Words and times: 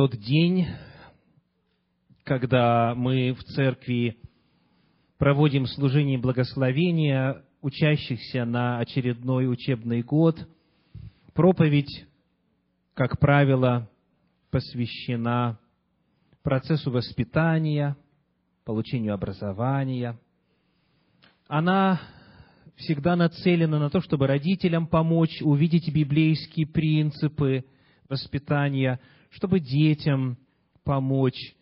тот 0.00 0.16
день, 0.16 0.66
когда 2.24 2.94
мы 2.94 3.34
в 3.34 3.44
церкви 3.44 4.16
проводим 5.18 5.66
служение 5.66 6.16
благословения 6.16 7.44
учащихся 7.60 8.46
на 8.46 8.78
очередной 8.78 9.46
учебный 9.46 10.00
год. 10.00 10.48
Проповедь, 11.34 12.06
как 12.94 13.20
правило, 13.20 13.90
посвящена 14.50 15.58
процессу 16.42 16.90
воспитания, 16.90 17.94
получению 18.64 19.12
образования. 19.12 20.18
Она 21.46 22.00
всегда 22.76 23.16
нацелена 23.16 23.78
на 23.78 23.90
то, 23.90 24.00
чтобы 24.00 24.28
родителям 24.28 24.86
помочь 24.86 25.42
увидеть 25.42 25.92
библейские 25.92 26.66
принципы 26.66 27.66
воспитания, 28.08 28.98
чтобы 29.30 29.60
детям 29.60 30.38
помочь 30.84 31.54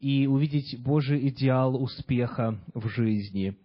и 0.00 0.26
увидеть 0.26 0.80
Божий 0.80 1.28
идеал 1.28 1.82
успеха 1.82 2.60
в 2.74 2.88
жизни. 2.88 3.56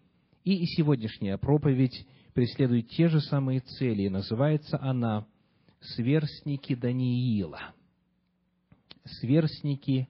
И 0.44 0.66
сегодняшняя 0.66 1.38
проповедь 1.38 2.08
преследует 2.34 2.90
те 2.90 3.10
же 3.10 3.20
самые 3.20 3.60
цели, 3.60 4.08
называется 4.08 4.80
она 4.82 5.28
«Сверстники 5.82 6.76
Даниила». 6.76 7.74
Сверстники 9.04 10.08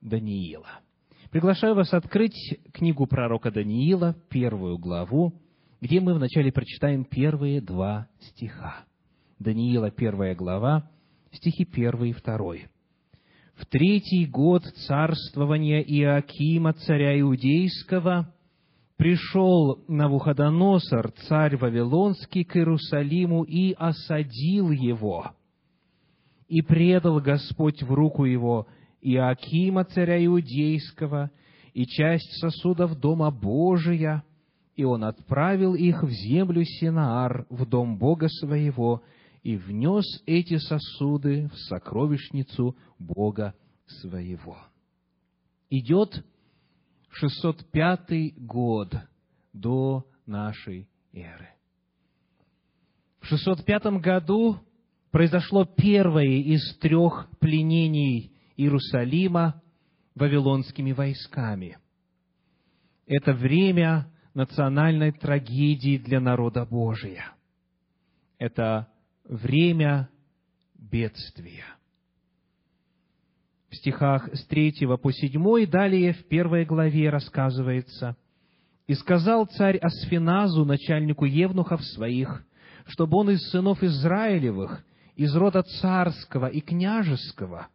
Даниила. 0.00 0.80
Приглашаю 1.30 1.74
вас 1.74 1.94
открыть 1.94 2.58
книгу 2.72 3.06
пророка 3.06 3.50
Даниила, 3.50 4.16
первую 4.28 4.78
главу, 4.78 5.32
где 5.80 6.00
мы 6.00 6.14
вначале 6.14 6.52
прочитаем 6.52 7.04
первые 7.04 7.60
два 7.60 8.08
стиха. 8.20 8.84
Даниила, 9.38 9.90
первая 9.90 10.34
глава, 10.34 10.90
стихи 11.32 11.64
первый 11.64 12.10
и 12.10 12.12
второй. 12.12 12.68
«В 13.54 13.66
третий 13.66 14.26
год 14.26 14.64
царствования 14.86 15.80
Иоакима, 15.80 16.72
царя 16.72 17.18
Иудейского, 17.20 18.32
пришел 18.96 19.84
Навуходоносор, 19.88 21.12
царь 21.28 21.56
Вавилонский, 21.56 22.44
к 22.44 22.56
Иерусалиму 22.56 23.42
и 23.42 23.72
осадил 23.72 24.70
его. 24.70 25.32
И 26.48 26.62
предал 26.62 27.20
Господь 27.20 27.82
в 27.82 27.92
руку 27.92 28.24
его 28.24 28.68
Иоакима, 29.00 29.84
царя 29.84 30.24
Иудейского, 30.24 31.30
и 31.74 31.86
часть 31.86 32.30
сосудов 32.38 32.98
Дома 33.00 33.30
Божия, 33.30 34.22
и 34.76 34.84
он 34.84 35.04
отправил 35.04 35.74
их 35.74 36.02
в 36.02 36.10
землю 36.10 36.64
Синаар, 36.64 37.46
в 37.50 37.66
дом 37.66 37.98
Бога 37.98 38.28
своего, 38.28 39.02
и 39.42 39.56
внес 39.56 40.04
эти 40.26 40.58
сосуды 40.58 41.48
в 41.48 41.56
сокровищницу 41.68 42.76
Бога 42.98 43.54
своего. 43.86 44.58
Идет 45.68 46.24
605 47.10 48.34
год 48.38 48.94
до 49.52 50.06
нашей 50.26 50.88
эры. 51.12 51.48
В 53.20 53.26
605 53.26 54.00
году 54.00 54.58
произошло 55.10 55.64
первое 55.64 56.24
из 56.26 56.76
трех 56.78 57.28
пленений 57.38 58.32
Иерусалима 58.56 59.62
вавилонскими 60.14 60.92
войсками. 60.92 61.78
Это 63.06 63.32
время 63.32 64.10
национальной 64.34 65.12
трагедии 65.12 65.98
для 65.98 66.20
народа 66.20 66.64
Божия. 66.64 67.34
Это 68.38 68.91
время 69.24 70.08
бедствия. 70.74 71.64
В 73.70 73.76
стихах 73.76 74.28
с 74.34 74.44
3 74.46 74.86
по 75.00 75.12
7, 75.12 75.66
далее 75.66 76.12
в 76.12 76.28
первой 76.28 76.64
главе 76.64 77.08
рассказывается, 77.08 78.16
«И 78.86 78.94
сказал 78.94 79.46
царь 79.46 79.78
Асфиназу, 79.78 80.64
начальнику 80.64 81.24
евнухов 81.24 81.82
своих, 81.82 82.44
чтобы 82.86 83.16
он 83.16 83.30
из 83.30 83.40
сынов 83.50 83.82
Израилевых, 83.82 84.84
из 85.16 85.34
рода 85.34 85.62
царского 85.62 86.46
и 86.46 86.60
княжеского, 86.60 87.68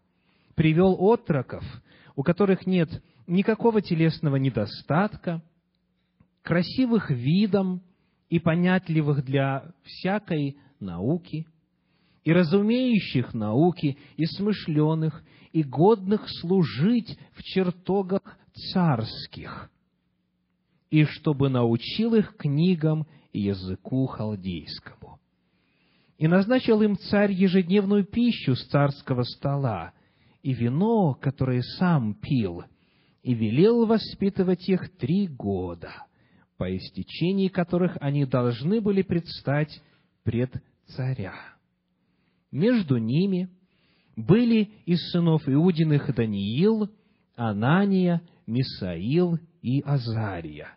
привел 0.56 0.97
отроков, 1.00 1.63
у 2.16 2.24
которых 2.24 2.68
нет 2.68 2.90
никакого 3.25 3.81
телесного 3.81 4.36
недостатка, 4.36 5.41
красивых 6.44 7.09
видом 7.09 7.81
и 8.30 8.40
понятливых 8.40 9.24
для 9.24 9.72
всякой 9.84 10.57
науки, 10.80 11.48
и 12.24 12.34
разумеющих 12.34 13.34
науки, 13.34 13.98
и 14.18 14.26
смышленых, 14.26 15.24
и 15.54 15.64
годных 15.64 16.28
служить 16.42 17.18
в 17.34 17.44
чертогах 17.44 18.38
царских, 18.74 19.70
и 20.90 21.06
чтобы 21.06 21.50
научил 21.50 22.16
их 22.16 22.36
книгам 22.36 23.08
и 23.32 23.42
языку 23.42 24.06
халдейскому. 24.08 25.20
И 26.18 26.28
назначил 26.28 26.82
им 26.82 26.98
царь 26.98 27.32
ежедневную 27.32 28.04
пищу 28.04 28.56
с 28.56 28.68
царского 28.68 29.24
стола, 29.24 29.94
и 30.42 30.54
вино, 30.54 31.14
которое 31.14 31.62
сам 31.62 32.14
пил, 32.16 32.64
и 33.24 33.34
велел 33.34 33.86
воспитывать 33.86 34.68
их 34.68 34.98
три 34.98 35.28
года– 35.28 35.92
по 36.58 36.76
истечении 36.76 37.48
которых 37.48 37.98
они 38.02 38.26
должны 38.26 38.82
были 38.82 39.04
предстать 39.04 39.82
пред 40.28 40.62
царя. 40.88 41.36
Между 42.52 42.98
ними 42.98 43.50
были 44.18 44.70
из 44.86 45.00
сынов 45.12 45.48
Иудиных 45.48 46.14
Даниил, 46.14 46.90
Анания, 47.38 48.22
Мисаил 48.46 49.40
и 49.62 49.80
Азария. 49.86 50.68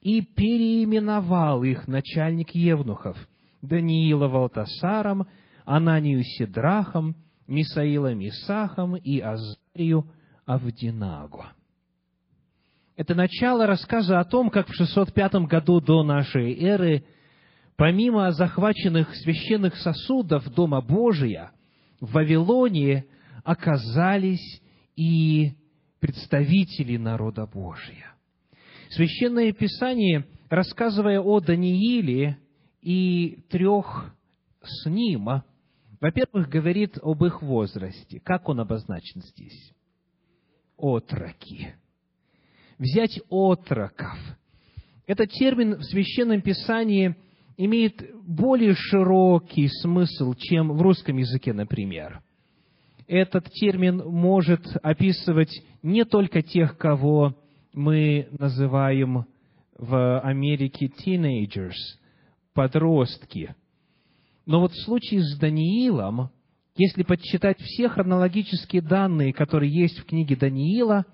И 0.00 0.22
переименовал 0.22 1.64
их 1.64 1.86
начальник 1.86 2.54
Евнухов, 2.54 3.18
Даниила 3.60 4.26
Валтасаром, 4.26 5.26
Ананию 5.66 6.22
Сидрахом, 6.24 7.14
Мисаила 7.46 8.14
Мисахом 8.14 8.96
и 8.96 9.20
Азарию 9.20 10.10
Авдинагу. 10.46 11.44
Это 12.96 13.14
начало 13.14 13.66
рассказа 13.66 14.18
о 14.18 14.24
том, 14.24 14.48
как 14.48 14.68
в 14.68 14.74
605 14.74 15.46
году 15.46 15.82
до 15.82 16.02
нашей 16.04 16.58
эры, 16.58 17.04
помимо 17.76 18.30
захваченных 18.32 19.14
священных 19.16 19.76
сосудов 19.76 20.48
Дома 20.54 20.80
Божия, 20.80 21.52
в 22.00 22.12
Вавилоне 22.12 23.06
оказались 23.44 24.62
и 24.96 25.52
представители 26.00 26.96
народа 26.96 27.46
Божия. 27.46 28.14
Священное 28.90 29.52
Писание, 29.52 30.26
рассказывая 30.50 31.20
о 31.20 31.40
Данииле 31.40 32.38
и 32.80 33.38
трех 33.50 34.14
с 34.62 34.86
ним, 34.86 35.42
во-первых, 36.00 36.48
говорит 36.48 36.98
об 37.02 37.24
их 37.24 37.42
возрасте. 37.42 38.20
Как 38.20 38.48
он 38.48 38.60
обозначен 38.60 39.22
здесь? 39.22 39.72
Отроки 40.76 41.74
взять 42.78 43.20
отроков. 43.30 44.18
Этот 45.06 45.30
термин 45.30 45.76
в 45.76 45.84
Священном 45.84 46.40
Писании 46.40 47.14
имеет 47.56 48.02
более 48.24 48.74
широкий 48.74 49.68
смысл, 49.68 50.34
чем 50.34 50.72
в 50.72 50.82
русском 50.82 51.16
языке, 51.16 51.52
например. 51.52 52.22
Этот 53.06 53.46
термин 53.50 53.98
может 53.98 54.66
описывать 54.82 55.52
не 55.82 56.04
только 56.04 56.42
тех, 56.42 56.78
кого 56.78 57.34
мы 57.72 58.28
называем 58.38 59.26
в 59.76 60.20
Америке 60.20 60.90
teenagers, 61.04 61.76
подростки. 62.54 63.54
Но 64.46 64.60
вот 64.60 64.72
в 64.72 64.84
случае 64.84 65.22
с 65.22 65.36
Даниилом, 65.38 66.30
если 66.76 67.02
подсчитать 67.02 67.60
все 67.60 67.88
хронологические 67.88 68.82
данные, 68.82 69.32
которые 69.32 69.72
есть 69.72 69.98
в 69.98 70.06
книге 70.06 70.36
Даниила, 70.36 71.04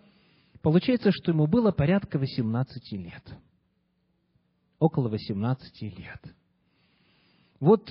Получается, 0.63 1.11
что 1.11 1.33
ему 1.33 1.47
было 1.47 1.73
порядка 1.73 2.19
18 2.19 2.93
лет. 2.93 3.23
Около 4.79 5.09
18 5.09 5.83
лет. 5.99 6.21
Вот 7.61 7.87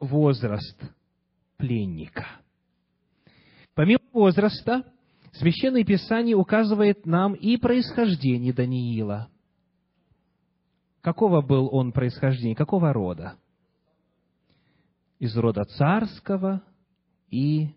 возраст 0.00 0.82
пленника. 1.58 2.26
Помимо 3.74 4.00
возраста, 4.12 4.90
Священное 5.32 5.84
Писание 5.84 6.34
указывает 6.34 7.06
нам 7.06 7.34
и 7.34 7.56
происхождение 7.56 8.52
Даниила. 8.52 9.30
Какого 11.02 11.40
был 11.40 11.68
он 11.72 11.92
происхождения, 11.92 12.56
какого 12.56 12.92
рода? 12.92 13.36
Из 15.18 15.36
рода 15.36 15.64
царского 15.64 16.62
и 17.28 17.68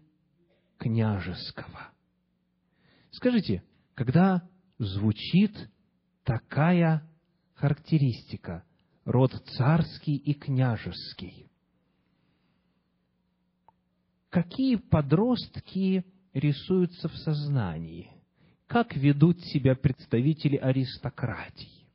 княжеского. 0.77 1.91
Скажите, 3.11 3.63
когда 3.93 4.49
звучит 4.79 5.55
такая 6.23 7.07
характеристика– 7.53 8.63
род 9.05 9.33
царский 9.57 10.15
и 10.15 10.33
княжеский. 10.33 11.49
Какие 14.29 14.77
подростки 14.77 16.05
рисуется 16.33 17.07
в 17.07 17.15
сознании. 17.17 18.09
Как 18.67 18.95
ведут 18.95 19.39
себя 19.41 19.75
представители 19.75 20.55
аристократии? 20.55 21.87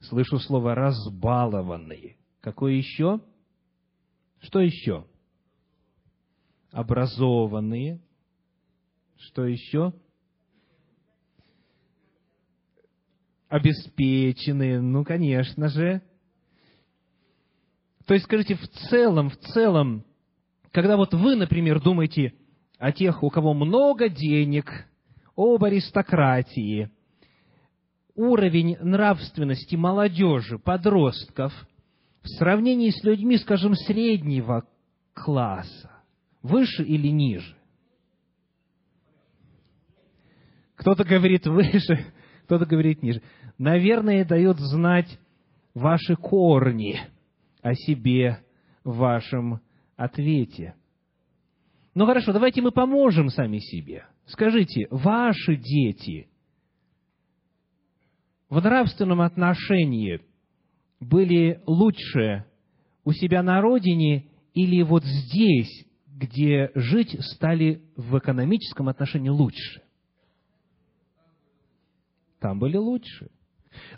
Слышу 0.00 0.38
слово 0.38 0.74
«разбалованные». 0.74 2.16
Какое 2.40 2.74
еще? 2.74 3.20
Что 4.40 4.60
еще? 4.60 5.06
Образованные. 6.70 8.00
Что 9.18 9.44
еще? 9.44 9.92
Обеспеченные. 13.50 14.80
Ну, 14.80 15.04
конечно 15.04 15.68
же. 15.68 16.00
То 18.06 18.14
есть, 18.14 18.24
скажите, 18.24 18.54
в 18.54 18.66
целом, 18.88 19.28
в 19.28 19.36
целом, 19.36 20.04
когда 20.70 20.96
вот 20.96 21.12
вы, 21.12 21.36
например, 21.36 21.82
думаете 21.82 22.32
о 22.78 22.92
тех, 22.92 23.22
у 23.22 23.28
кого 23.28 23.52
много 23.52 24.08
денег, 24.08 24.70
об 25.36 25.64
аристократии, 25.64 26.90
уровень 28.14 28.76
нравственности 28.80 29.74
молодежи, 29.74 30.58
подростков 30.58 31.52
в 32.22 32.28
сравнении 32.28 32.90
с 32.90 33.02
людьми, 33.02 33.36
скажем, 33.36 33.74
среднего 33.74 34.64
класса, 35.12 35.90
выше 36.42 36.84
или 36.84 37.08
ниже? 37.08 37.56
Кто-то 40.76 41.04
говорит 41.04 41.46
выше, 41.46 42.06
кто-то 42.44 42.64
говорит 42.64 43.02
ниже. 43.02 43.22
Наверное, 43.60 44.24
дает 44.24 44.58
знать 44.58 45.18
ваши 45.74 46.16
корни 46.16 46.98
о 47.60 47.74
себе 47.74 48.42
в 48.84 48.96
вашем 48.96 49.60
ответе. 49.96 50.76
Ну 51.94 52.06
хорошо, 52.06 52.32
давайте 52.32 52.62
мы 52.62 52.70
поможем 52.70 53.28
сами 53.28 53.58
себе. 53.58 54.06
Скажите, 54.24 54.86
ваши 54.90 55.56
дети 55.56 56.30
в 58.48 58.64
нравственном 58.64 59.20
отношении 59.20 60.22
были 60.98 61.62
лучше 61.66 62.46
у 63.04 63.12
себя 63.12 63.42
на 63.42 63.60
родине 63.60 64.30
или 64.54 64.80
вот 64.80 65.04
здесь, 65.04 65.84
где 66.06 66.70
жить 66.74 67.14
стали 67.20 67.82
в 67.94 68.16
экономическом 68.16 68.88
отношении 68.88 69.28
лучше? 69.28 69.82
Там 72.38 72.58
были 72.58 72.78
лучше. 72.78 73.28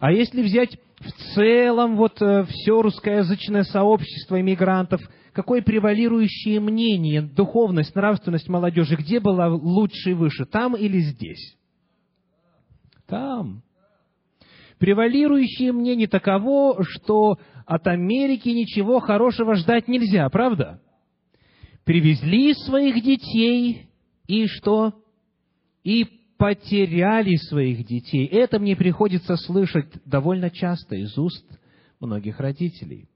А 0.01 0.13
если 0.13 0.43
взять 0.43 0.77
в 0.99 1.35
целом 1.35 1.97
вот 1.97 2.21
э, 2.21 2.45
все 2.45 2.83
русскоязычное 2.83 3.65
сообщество 3.65 4.41
иммигрантов– 4.41 5.01
какое 5.33 5.63
превалирующее 5.63 6.61
мнение, 6.61 7.23
духовность, 7.23 7.95
нравственность 7.95 8.49
молодежи, 8.49 8.97
где 8.97 9.21
была 9.21 9.49
лучше 9.49 10.11
и 10.11 10.15
выше, 10.15 10.45
там 10.45 10.77
или 10.77 10.99
здесь? 11.01 11.57
Там. 13.07 13.63
Превалирующее 14.79 15.73
мнение 15.73 16.09
таково, 16.09 16.83
что 16.85 17.39
от 17.67 17.87
Америки 17.87 18.49
ничего 18.49 19.01
хорошего 19.01 19.55
ждать 19.55 19.89
нельзя, 19.89 20.29
правда? 20.29 20.81
Привезли 21.85 22.55
своих 22.55 23.03
детей 23.03 23.89
и 24.27 24.47
что? 24.47 24.95
И 25.85 26.22
потеряли 26.43 27.37
своих 27.37 27.87
детей. 27.87 28.27
Это 28.27 28.59
мне 28.59 28.75
приходится 28.75 29.37
слышать 29.37 29.87
довольно 30.05 30.51
часто 30.51 30.97
из 30.97 31.17
уст 31.17 31.47
многих 32.01 32.41
родителей. 32.41 33.09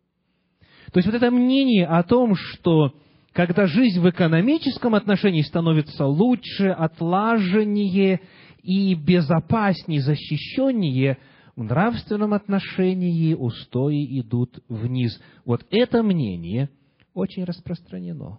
То 0.92 1.00
есть 1.00 1.08
вот 1.08 1.16
это 1.16 1.32
мнение 1.32 1.86
о 1.86 2.04
том, 2.04 2.36
что 2.36 2.94
когда 3.32 3.66
жизнь 3.66 3.98
в 3.98 4.08
экономическом 4.08 4.94
отношении 4.94 5.42
становится 5.42 6.06
лучше, 6.06 6.68
отлаженнее 6.68 8.20
и 8.62 8.94
безопаснее, 8.94 10.02
защищеннее, 10.02 11.18
в 11.56 11.64
нравственном 11.64 12.32
отношении 12.32 13.34
устои 13.34 14.20
идут 14.20 14.60
вниз. 14.68 15.20
Вот 15.44 15.66
это 15.70 16.04
мнение 16.04 16.70
очень 17.12 17.42
распространено. 17.42 18.38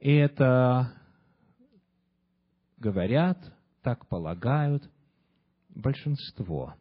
Это 0.00 0.94
говорят, 2.78 3.38
так 3.82 4.06
полагают 4.06 4.88
большинство 5.70 6.74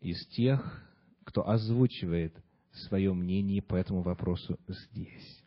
из 0.00 0.26
тех, 0.28 0.86
кто 1.24 1.48
озвучивает 1.48 2.34
свое 2.72 3.12
мнение 3.12 3.62
по 3.62 3.74
этому 3.76 4.02
вопросу 4.02 4.58
здесь. 4.66 5.44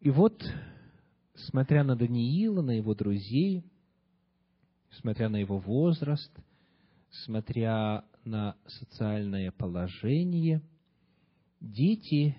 И 0.00 0.10
вот, 0.10 0.42
смотря 1.34 1.84
на 1.84 1.96
Даниила, 1.96 2.60
на 2.60 2.72
его 2.72 2.94
друзей, 2.94 3.64
смотря 4.90 5.28
на 5.28 5.36
его 5.36 5.58
возраст, 5.58 6.32
смотря 7.10 8.04
на 8.24 8.56
социальное 8.66 9.50
положение, 9.52 10.60
дети 11.60 12.36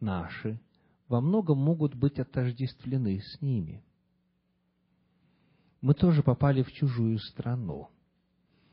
наши 0.00 0.60
во 1.08 1.20
многом 1.20 1.58
могут 1.58 1.94
быть 1.94 2.18
отождествлены 2.18 3.20
с 3.20 3.40
ними. 3.40 3.82
Мы 5.80 5.94
тоже 5.94 6.22
попали 6.22 6.62
в 6.62 6.72
чужую 6.72 7.18
страну 7.18 7.88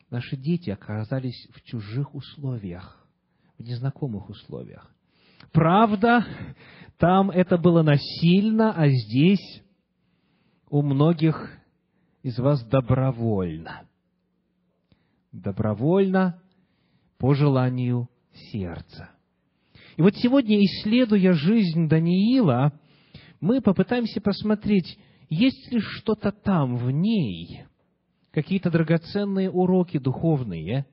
наши 0.10 0.38
дети 0.38 0.70
оказались 0.70 1.48
в 1.54 1.62
чужих 1.64 2.16
условиях, 2.16 3.06
в 3.58 3.64
незнакомых 3.64 4.30
условиях. 4.30 4.90
Правда, 5.52 6.26
там 6.98 7.30
это 7.30 7.58
было 7.58 7.82
насильно, 7.82 8.72
а 8.72 8.88
здесь 8.88 9.64
у 10.70 10.82
многих 10.82 11.52
из 12.24 12.38
вас 12.40 12.64
добровольно. 12.66 13.88
Добровольно 15.34 16.42
по 17.18 17.34
желанию 17.34 18.10
сердца. 18.32 19.10
И 19.98 20.02
вот 20.02 20.16
сегодня, 20.16 20.64
исследуя 20.64 21.34
жизнь 21.34 21.88
Даниила, 21.88 22.74
мы 23.40 23.62
попытаемся 23.62 24.20
посмотреть, 24.20 25.00
есть 25.30 25.72
ли 25.72 25.80
что-то 25.80 26.32
там 26.32 26.76
в 26.76 26.92
ней, 26.92 27.66
какие-то 28.32 28.70
драгоценные 28.70 29.50
уроки 29.50 29.98
духовные, 29.98 30.86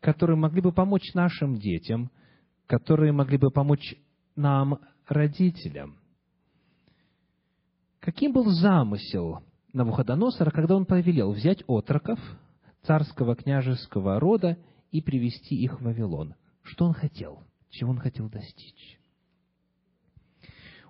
которые 0.00 0.36
могли 0.36 0.60
бы 0.60 0.72
помочь 0.72 1.14
нашим 1.14 1.56
детям, 1.56 2.10
которые 2.66 3.12
могли 3.12 3.38
бы 3.38 3.50
помочь 3.50 3.94
нам, 4.34 4.80
родителям. 5.06 5.98
Каким 8.00 8.32
был 8.32 8.46
замысел 8.50 9.44
Навуходоносора, 9.72 10.50
когда 10.50 10.74
он 10.76 10.86
повелел 10.86 11.32
взять 11.32 11.62
отроков 11.68 12.18
царского 12.82 13.36
княжеского 13.36 14.18
рода 14.18 14.58
и 14.90 15.00
привести 15.00 15.54
их 15.54 15.80
в 15.80 15.84
Вавилон? 15.84 16.34
Что 16.62 16.86
он 16.86 16.94
хотел? 16.94 17.44
Чего 17.72 17.90
он 17.90 17.98
хотел 17.98 18.28
достичь? 18.28 18.98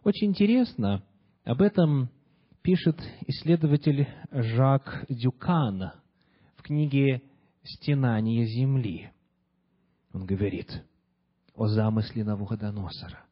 Очень 0.03 0.31
интересно, 0.31 1.05
об 1.45 1.63
этом 1.63 2.11
пишет 2.63 3.01
исследователь 3.29 4.09
Жак 4.33 5.07
Дюкан 5.09 5.93
в 6.57 6.63
книге 6.63 7.23
«Стенание 7.63 8.47
земли». 8.47 9.13
Он 10.13 10.27
говорит 10.27 10.85
о 11.55 11.69
замысле 11.69 12.25
Навуходоносора. 12.25 13.27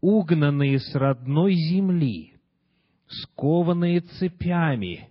«Угнанные 0.00 0.78
с 0.78 0.94
родной 0.94 1.52
земли, 1.52 2.32
скованные 3.06 4.00
цепями, 4.00 5.10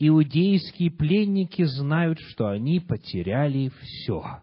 иудейские 0.00 0.90
пленники 0.90 1.62
знают, 1.62 2.18
что 2.18 2.48
они 2.48 2.80
потеряли 2.80 3.68
все. 3.68 4.42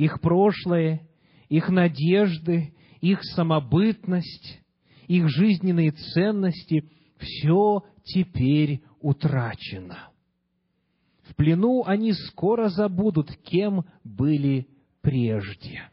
Их 0.00 0.22
прошлое, 0.22 1.06
их 1.50 1.68
надежды, 1.68 2.72
их 3.02 3.22
самобытность, 3.22 4.62
их 5.08 5.28
жизненные 5.28 5.90
ценности, 5.90 6.88
все 7.18 7.84
теперь 8.04 8.80
утрачено. 9.02 10.08
В 11.24 11.34
плену 11.36 11.84
они 11.84 12.14
скоро 12.14 12.70
забудут, 12.70 13.30
кем 13.42 13.84
были 14.02 14.68
прежде. 15.02 15.90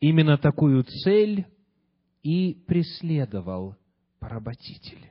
Именно 0.00 0.36
такую 0.36 0.82
цель 0.82 1.46
и 2.24 2.54
преследовал 2.66 3.76
поработитель. 4.18 5.06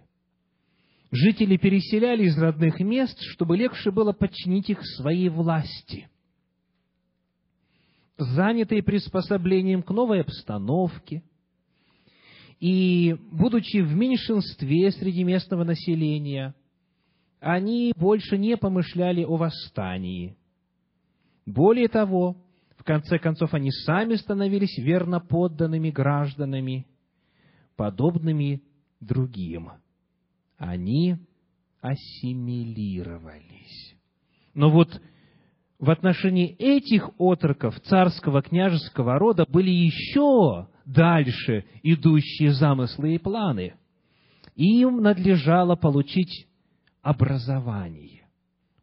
Жители 1.11 1.55
переселяли 1.55 2.25
из 2.25 2.37
родных 2.37 2.81
мест, 2.81 3.17
чтобы 3.21 3.55
легче 3.55 3.89
было 3.89 4.11
подчинить 4.11 4.69
их 4.69 4.81
своей 4.97 5.29
власти. 5.29 6.09
Занятые 8.19 8.83
приспособлением 8.83 9.81
к 9.81 9.89
новой 9.91 10.19
обстановке, 10.19 11.23
и, 12.59 13.15
будучи 13.31 13.77
в 13.77 13.95
меньшинстве 13.95 14.91
среди 14.91 15.23
местного 15.23 15.63
населения, 15.63 16.53
они 17.39 17.93
больше 17.95 18.37
не 18.37 18.57
помышляли 18.57 19.23
о 19.23 19.37
восстании. 19.37 20.35
Более 21.45 21.87
того, 21.87 22.35
в 22.75 22.83
конце 22.83 23.19
концов, 23.19 23.53
они 23.53 23.71
сами 23.71 24.15
становились 24.15 24.77
верно 24.77 25.21
подданными 25.21 25.89
гражданами, 25.89 26.87
подобными 27.77 28.61
другим. 28.99 29.69
Они 30.57 31.15
ассимилировались. 31.79 33.95
Но 34.53 34.69
вот 34.69 35.01
в 35.79 35.89
отношении 35.89 36.55
этих 36.57 37.09
отроков 37.17 37.79
царского 37.81 38.41
княжеского 38.41 39.17
рода 39.17 39.45
были 39.47 39.69
еще 39.69 40.67
дальше 40.85 41.65
идущие 41.83 42.51
замыслы 42.51 43.15
и 43.15 43.17
планы. 43.17 43.75
Им 44.55 45.01
надлежало 45.01 45.77
получить 45.77 46.47
образование. 47.01 48.27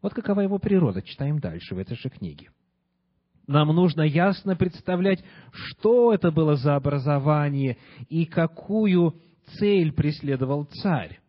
Вот 0.01 0.13
какова 0.13 0.41
его 0.41 0.57
природа, 0.57 1.03
читаем 1.03 1.39
дальше 1.39 1.75
в 1.75 1.77
этой 1.77 1.95
же 1.95 2.09
книге. 2.09 2.49
Нам 3.45 3.67
нужно 3.69 4.01
ясно 4.01 4.55
представлять, 4.55 5.23
что 5.51 6.13
это 6.13 6.31
было 6.31 6.55
за 6.55 6.75
образование 6.75 7.77
и 8.09 8.25
какую 8.25 9.21
цель 9.59 9.93
преследовал 9.93 10.65
царь. 10.65 11.19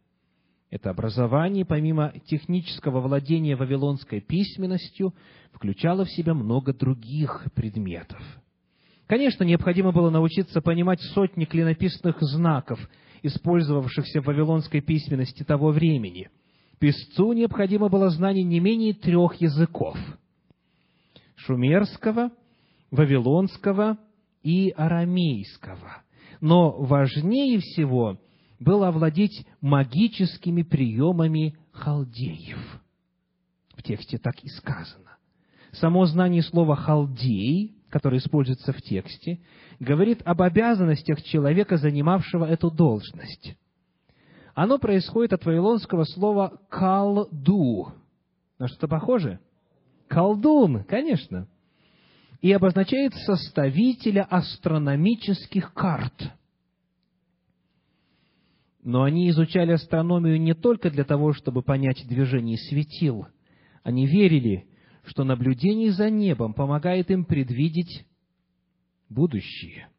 Это 0.70 0.90
образование, 0.90 1.64
помимо 1.64 2.12
технического 2.26 3.00
владения 3.00 3.56
вавилонской 3.56 4.20
письменностью, 4.20 5.14
включало 5.52 6.04
в 6.04 6.10
себя 6.10 6.34
много 6.34 6.74
других 6.74 7.46
предметов. 7.54 8.20
Конечно, 9.06 9.44
необходимо 9.44 9.92
было 9.92 10.10
научиться 10.10 10.60
понимать 10.60 11.00
сотни 11.00 11.46
клинописных 11.46 12.16
знаков, 12.20 12.78
использовавшихся 13.22 14.20
в 14.20 14.26
вавилонской 14.26 14.82
письменности 14.82 15.42
того 15.42 15.70
времени. 15.70 16.28
Писцу 16.78 17.32
необходимо 17.32 17.88
было 17.88 18.10
знание 18.10 18.44
не 18.44 18.60
менее 18.60 18.92
трех 18.92 19.40
языков– 19.40 19.96
шумерского, 21.36 22.30
вавилонского 22.90 23.98
и 24.42 24.70
арамейского. 24.76 26.02
Но 26.40 26.70
важнее 26.72 27.58
всего 27.58 28.18
было 28.60 28.88
овладеть 28.88 29.46
магическими 29.60 30.62
приемами 30.62 31.56
халдеев. 31.72 32.58
В 33.76 33.82
тексте 33.82 34.18
так 34.18 34.42
и 34.42 34.48
сказано. 34.48 35.16
Само 35.72 36.06
знание 36.06 36.42
слова 36.42 36.74
«халдей», 36.74 37.76
которое 37.90 38.18
используется 38.18 38.72
в 38.72 38.82
тексте, 38.82 39.40
говорит 39.78 40.20
об 40.24 40.42
обязанностях 40.42 41.22
человека, 41.22 41.76
занимавшего 41.76 42.44
эту 42.44 42.70
должность. 42.70 43.56
Оно 44.54 44.78
происходит 44.78 45.34
от 45.34 45.44
вавилонского 45.44 46.04
слова 46.04 46.60
«калду». 46.68 47.92
На 48.58 48.66
что-то 48.66 48.88
похоже? 48.88 49.38
Колдун, 50.08 50.82
конечно. 50.82 51.46
И 52.40 52.50
обозначает 52.52 53.14
составителя 53.14 54.24
астрономических 54.24 55.72
карт– 55.72 56.32
но 58.88 59.02
они 59.02 59.28
изучали 59.28 59.72
астрономию 59.72 60.40
не 60.40 60.54
только 60.54 60.88
для 60.90 61.04
того, 61.04 61.34
чтобы 61.34 61.60
понять 61.60 62.06
движение 62.08 62.56
светил. 62.56 63.26
Они 63.82 64.06
верили, 64.06 64.66
что 65.04 65.24
наблюдение 65.24 65.92
за 65.92 66.08
небом 66.08 66.54
помогает 66.54 67.10
им 67.10 67.26
предвидеть 67.26 68.06
будущее. 69.10 69.90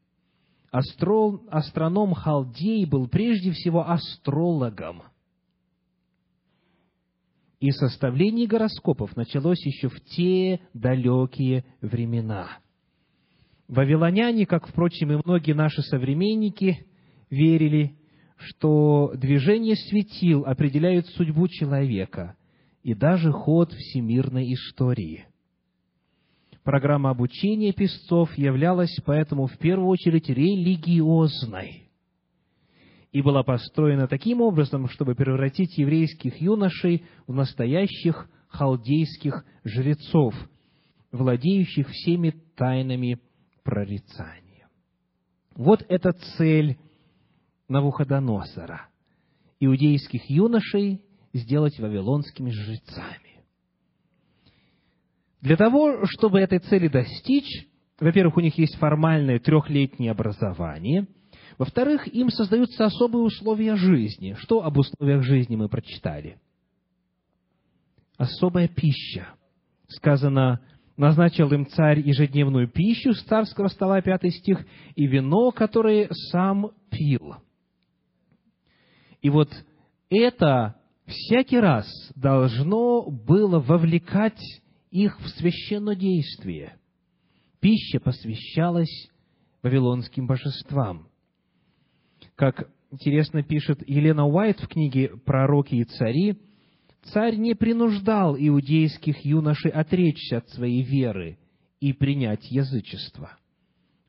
Астрол... 0.71 1.43
Астроном 1.51 2.15
Халдей 2.15 2.85
был 2.85 3.07
прежде 3.07 3.51
всего 3.51 3.87
астрологом. 3.87 5.03
И 7.59 7.69
составление 7.69 8.47
гороскопов 8.47 9.15
началось 9.15 9.63
еще 9.67 9.89
в 9.89 10.01
те 10.01 10.61
далекие 10.73 11.63
времена. 11.81 12.57
Вавилоняне, 13.67 14.47
как, 14.47 14.67
впрочем, 14.67 15.11
и 15.11 15.21
многие 15.23 15.53
наши 15.53 15.83
современники, 15.83 16.87
верили 17.29 17.98
что 18.39 19.11
движение 19.15 19.75
светил 19.75 20.45
определяет 20.45 21.07
судьбу 21.07 21.47
человека 21.47 22.35
и 22.83 22.93
даже 22.93 23.31
ход 23.31 23.73
всемирной 23.73 24.53
истории. 24.53 25.25
Программа 26.63 27.09
обучения 27.09 27.73
песцов 27.73 28.37
являлась 28.37 28.95
поэтому 29.05 29.47
в 29.47 29.57
первую 29.57 29.89
очередь 29.89 30.29
религиозной 30.29 31.89
и 33.11 33.21
была 33.21 33.43
построена 33.43 34.07
таким 34.07 34.41
образом, 34.41 34.87
чтобы 34.87 35.15
превратить 35.15 35.77
еврейских 35.77 36.39
юношей 36.41 37.03
в 37.27 37.33
настоящих 37.33 38.29
халдейских 38.49 39.45
жрецов, 39.63 40.33
владеющих 41.11 41.89
всеми 41.89 42.35
тайнами 42.55 43.19
прорицания. 43.63 44.67
Вот 45.55 45.83
эта 45.89 46.11
цель 46.37 46.77
Навуходоносора, 47.69 48.87
иудейских 49.59 50.29
юношей 50.29 51.01
сделать 51.33 51.79
вавилонскими 51.79 52.49
жрецами. 52.49 53.43
Для 55.41 55.55
того, 55.55 56.05
чтобы 56.05 56.39
этой 56.39 56.59
цели 56.59 56.87
достичь, 56.87 57.67
во-первых, 57.99 58.37
у 58.37 58.41
них 58.41 58.57
есть 58.57 58.75
формальное 58.75 59.39
трехлетнее 59.39 60.11
образование, 60.11 61.07
во-вторых, 61.57 62.07
им 62.13 62.29
создаются 62.29 62.85
особые 62.85 63.23
условия 63.23 63.75
жизни. 63.75 64.33
Что 64.39 64.63
об 64.63 64.77
условиях 64.77 65.23
жизни 65.23 65.55
мы 65.55 65.69
прочитали? 65.69 66.39
Особая 68.17 68.67
пища. 68.67 69.27
Сказано, 69.87 70.61
назначил 70.97 71.51
им 71.51 71.67
царь 71.67 71.99
ежедневную 71.99 72.67
пищу 72.69 73.13
с 73.13 73.23
царского 73.23 73.67
стола, 73.67 74.01
пятый 74.01 74.31
стих, 74.31 74.65
и 74.95 75.05
вино, 75.05 75.51
которое 75.51 76.09
сам 76.31 76.71
пил. 76.89 77.35
И 79.21 79.29
вот 79.29 79.49
это 80.09 80.75
всякий 81.05 81.59
раз 81.59 81.85
должно 82.15 83.09
было 83.09 83.59
вовлекать 83.59 84.41
их 84.91 85.19
в 85.19 85.27
священнодействие. 85.29 86.77
Пища 87.59 87.99
посвящалась 87.99 89.09
вавилонским 89.61 90.27
божествам. 90.27 91.09
Как 92.35 92.69
интересно 92.91 93.43
пишет 93.43 93.87
Елена 93.87 94.25
Уайт 94.25 94.59
в 94.61 94.67
книге 94.67 95.09
«Пророки 95.25 95.75
и 95.75 95.83
цари», 95.83 96.37
царь 97.03 97.35
не 97.35 97.53
принуждал 97.53 98.37
иудейских 98.37 99.25
юношей 99.25 99.71
отречься 99.71 100.37
от 100.37 100.49
своей 100.49 100.83
веры 100.83 101.37
и 101.79 101.93
принять 101.93 102.49
язычество. 102.49 103.37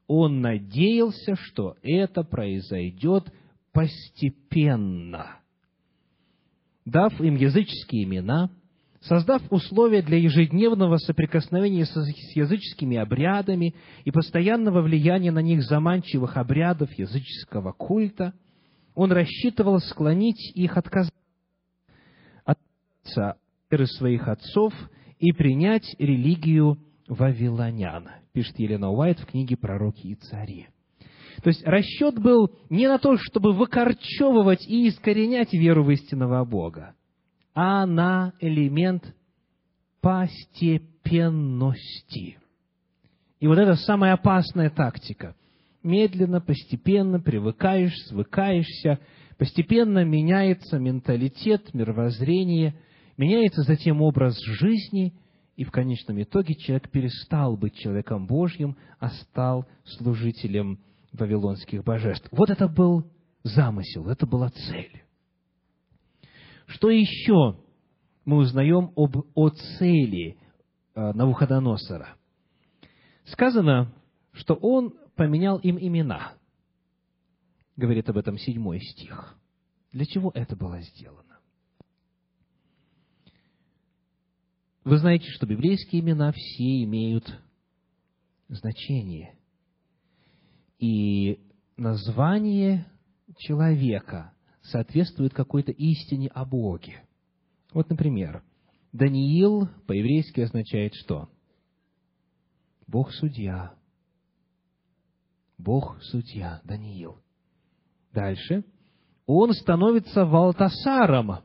Он 0.07 0.41
надеялся, 0.41 1.37
что 1.37 1.77
это 1.83 2.23
произойдет 2.25 3.33
постепенно, 3.73 5.39
дав 6.85 7.19
им 7.21 7.37
языческие 7.37 8.05
имена, 8.05 8.51
создав 9.01 9.43
условия 9.51 10.03
для 10.03 10.19
ежедневного 10.19 10.97
соприкосновения 10.99 11.87
с 11.87 11.97
языческими 12.35 12.97
обрядами 12.97 13.75
и 14.05 14.11
постоянного 14.11 14.83
влияния 14.83 15.33
на 15.33 15.41
них 15.41 15.63
заманчивых 15.63 16.37
обрядов 16.37 16.93
языческого 16.93 17.73
культа, 17.73 18.35
он 18.95 19.13
рассчитывал 19.13 19.79
склонить 19.79 20.53
их 20.55 20.77
отказаться 20.77 21.15
от 22.45 22.59
веры 23.71 23.87
своих 23.87 24.29
отцов 24.29 24.75
и 25.19 25.33
принять 25.33 25.95
религию 25.99 26.79
вавилонян, 27.09 28.09
пишет 28.33 28.59
Елена 28.59 28.91
Уайт 28.91 29.19
в 29.21 29.27
книге 29.27 29.57
«Пророки 29.57 30.07
и 30.07 30.15
цари». 30.15 30.69
То 31.43 31.49
есть 31.49 31.67
расчет 31.67 32.21
был 32.21 32.51
не 32.69 32.87
на 32.87 32.99
то, 32.99 33.17
чтобы 33.17 33.53
выкорчевывать 33.53 34.69
и 34.69 34.89
искоренять 34.89 35.53
веру 35.53 35.85
в 35.85 35.91
истинного 35.91 36.45
Бога, 36.45 36.95
а 37.55 37.87
на 37.87 38.35
элемент 38.41 39.15
постепенности. 40.01 42.39
И 43.39 43.47
вот 43.47 43.59
это 43.59 43.77
самая 43.77 44.15
опасная 44.15 44.71
тактика. 44.71 45.37
Медленно, 45.83 46.43
постепенно 46.43 47.21
привыкаешь, 47.21 47.97
свыкаешься, 48.09 48.99
постепенно 49.39 50.05
меняется 50.05 50.79
менталитет, 50.79 51.73
мировоззрение, 51.73 52.75
меняется 53.17 53.63
затем 53.63 54.03
образ 54.03 54.39
жизни, 54.39 55.15
и 55.57 55.65
в 55.65 55.71
конечном 55.71 56.21
итоге 56.21 56.55
человек 56.55 56.91
перестал 56.91 57.57
быть 57.57 57.77
человеком 57.77 58.27
Божьим, 58.27 58.77
а 58.99 59.09
стал 59.09 59.67
служителем 59.85 60.81
вавилонских 61.13 61.85
божеств. 61.85 62.29
Вот 62.31 62.51
это 62.51 62.69
был 62.69 63.11
замысел, 63.43 64.09
это 64.09 64.27
была 64.27 64.51
цель. 64.51 65.03
Что 66.67 66.91
еще 66.91 67.59
мы 68.25 68.39
узнаем 68.39 68.93
об, 68.95 69.17
о 69.35 69.49
цели 69.51 70.39
э, 70.95 71.13
Навуходоносора? 71.13 72.17
Сказано, 73.25 73.93
что 74.33 74.55
он 74.55 74.95
поменял 75.17 75.59
им 75.59 75.79
имена. 75.79 76.35
Говорит 77.77 78.09
об 78.09 78.19
этом 78.19 78.39
седьмой 78.39 78.81
стих. 78.81 79.37
Для 79.93 80.05
чего 80.07 80.31
это 80.35 80.55
было 80.55 80.81
сделано? 80.81 81.41
Вы 84.85 84.99
знаете, 84.99 85.29
что 85.31 85.47
библейские 85.47 86.01
имена 86.01 86.33
все 86.33 86.85
имеют 86.85 87.41
значение. 88.49 89.40
И 90.81 91.39
название 91.77 92.87
человека 93.37 94.33
соответствует 94.63 95.35
какой-то 95.35 95.73
истине 95.73 96.29
о 96.29 96.47
Боге. 96.47 97.05
Вот, 97.75 97.91
например, 97.91 98.43
Даниил 98.93 99.69
по-еврейски 99.87 100.41
означает 100.41 100.95
что? 100.95 101.29
Бог-судья. 102.87 103.75
Бог-судья, 105.59 106.63
Даниил. 106.65 107.19
Дальше. 108.15 108.65
Он 109.27 109.53
становится 109.53 110.25
Валтасаром, 110.25 111.41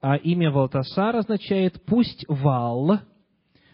а 0.00 0.16
имя 0.16 0.52
Валтасар 0.52 1.16
означает 1.16 1.82
«пусть 1.86 2.24
Вал». 2.28 3.00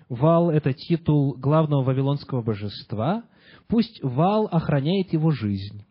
Вал– 0.08 0.50
это 0.52 0.72
титул 0.72 1.34
главного 1.36 1.82
вавилонского 1.82 2.42
божества. 2.42 3.24
Пусть 3.68 4.02
Вал 4.02 4.46
охраняет 4.50 5.12
его 5.12 5.30
жизнь. 5.30 5.84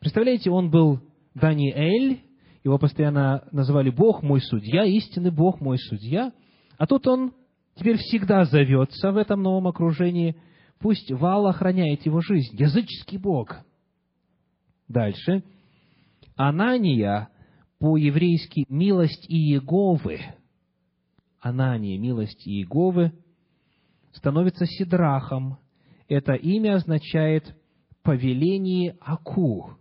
Представляете, 0.00 0.50
он 0.50 0.70
был 0.70 1.00
Даниэль, 1.34 2.20
его 2.62 2.78
постоянно 2.78 3.46
называли 3.52 3.90
Бог 3.90 4.22
мой 4.22 4.40
судья, 4.40 4.84
истинный 4.84 5.30
Бог 5.30 5.60
мой 5.60 5.78
судья, 5.78 6.32
а 6.78 6.86
тут 6.86 7.06
он 7.06 7.32
теперь 7.74 7.96
всегда 7.96 8.44
зовется 8.44 9.12
в 9.12 9.16
этом 9.16 9.42
новом 9.42 9.66
окружении, 9.66 10.36
пусть 10.78 11.10
Вал 11.10 11.46
охраняет 11.46 12.04
его 12.06 12.20
жизнь, 12.20 12.56
языческий 12.56 13.18
Бог. 13.18 13.56
Дальше. 14.88 15.42
Анания 16.36 17.28
по-еврейски 17.78 18.64
«милость 18.68 19.26
Иеговы», 19.28 20.20
Анания, 21.40 21.98
милость 21.98 22.46
Иеговы, 22.48 23.12
становится 24.12 24.64
Сидрахом. 24.66 25.58
Это 26.08 26.34
имя 26.34 26.76
означает 26.76 27.54
«повеление 28.02 28.96
Аку», 29.00 29.78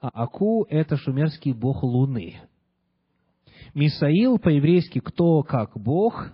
а 0.00 0.08
Аку– 0.08 0.64
это 0.68 0.96
шумерский 0.96 1.52
бог 1.52 1.82
Луны. 1.82 2.40
Мисаил 3.74 4.38
по-еврейски 4.38 4.98
«кто 4.98 5.42
как 5.42 5.78
бог» 5.78 6.32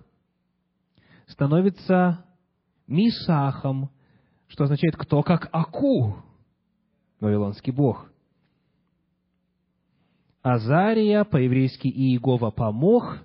становится 1.27 2.25
Мисахом, 2.87 3.91
что 4.47 4.63
означает 4.63 4.95
«кто 4.95 5.21
как 5.21 5.49
Аку», 5.51 6.15
вавилонский 7.19 7.73
бог. 7.73 8.09
Азария, 10.41 11.25
по-еврейски 11.25 11.87
«Иегова 11.87 12.51
помог», 12.51 13.19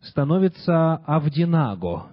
становится 0.00 0.94
Авдинаго. 0.94 2.06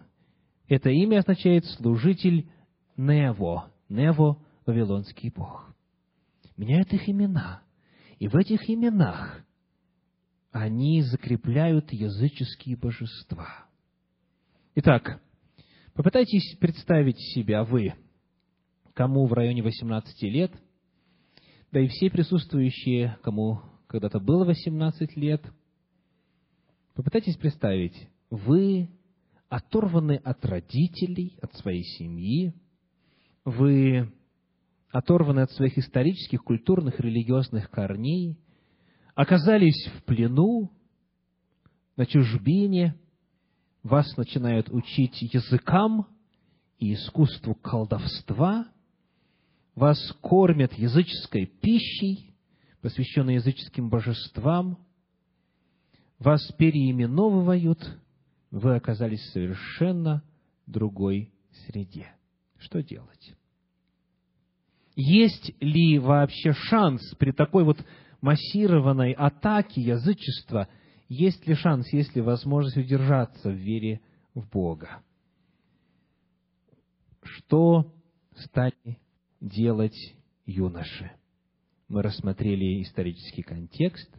Это 0.67 0.89
имя 0.89 1.19
означает 1.19 1.65
«служитель 1.65 2.49
Нево». 2.97 3.71
Нево– 3.89 4.43
вавилонский 4.65 5.29
бог 5.29 5.67
меняют 6.57 6.91
их 6.91 7.07
имена. 7.07 7.61
И 8.19 8.27
в 8.27 8.35
этих 8.35 8.69
именах 8.69 9.45
они 10.51 11.03
закрепляют 11.03 11.93
языческие 11.93 12.75
божества. 12.75 13.67
Итак, 14.75 15.21
попытайтесь 15.93 16.57
представить 16.59 17.19
себя 17.33 17.63
вы, 17.63 17.93
кому 18.93 19.27
в 19.27 19.33
районе 19.33 19.61
18 19.61 20.21
лет, 20.23 20.51
да 21.71 21.79
и 21.79 21.87
все 21.87 22.09
присутствующие, 22.09 23.17
кому 23.21 23.61
когда-то 23.87 24.19
было 24.19 24.45
18 24.45 25.15
лет, 25.15 25.43
попытайтесь 26.95 27.37
представить, 27.37 28.09
вы 28.31 28.89
оторваны 29.47 30.15
от 30.23 30.43
родителей, 30.43 31.37
от 31.41 31.53
своей 31.55 31.83
семьи, 31.83 32.53
вы 33.47 34.11
оторваны 34.89 35.39
от 35.39 35.51
своих 35.51 35.77
исторических, 35.77 36.43
культурных, 36.43 36.99
религиозных 36.99 37.69
корней, 37.69 38.37
оказались 39.15 39.87
в 39.95 40.03
плену, 40.03 40.69
на 41.95 42.05
чужбине, 42.05 42.95
вас 43.83 44.17
начинают 44.17 44.69
учить 44.69 45.21
языкам 45.33 46.07
и 46.77 46.93
искусству 46.93 47.55
колдовства, 47.55 48.67
вас 49.75 49.97
кормят 50.19 50.73
языческой 50.73 51.45
пищей, 51.45 52.35
посвященной 52.81 53.35
языческим 53.35 53.89
божествам, 53.89 54.77
вас 56.19 56.45
переименовывают, 56.57 57.79
вы 58.51 58.75
оказались 58.75 59.21
в 59.21 59.31
совершенно 59.31 60.21
другой 60.65 61.31
среде. 61.65 62.11
Что 62.57 62.83
делать? 62.83 63.37
Есть 64.97 65.53
ли 65.61 65.99
вообще 65.99 66.53
шанс 66.53 67.13
при 67.19 67.31
такой 67.31 67.63
вот 67.63 67.77
массированной 68.19 69.13
атаке 69.13 69.79
язычества, 69.79 70.67
есть 71.07 71.47
ли 71.47 71.53
шанс, 71.53 71.93
есть 71.93 72.15
ли 72.15 72.21
возможность 72.21 72.77
удержаться 72.77 73.49
в 73.51 73.53
вере 73.53 74.01
в 74.33 74.49
Бога? 74.49 75.03
Что 77.21 77.93
стали 78.35 78.97
делать 79.39 79.95
юноши? 80.47 81.11
Мы 81.87 82.01
рассмотрели 82.01 82.81
исторический 82.81 83.43
контекст, 83.43 84.09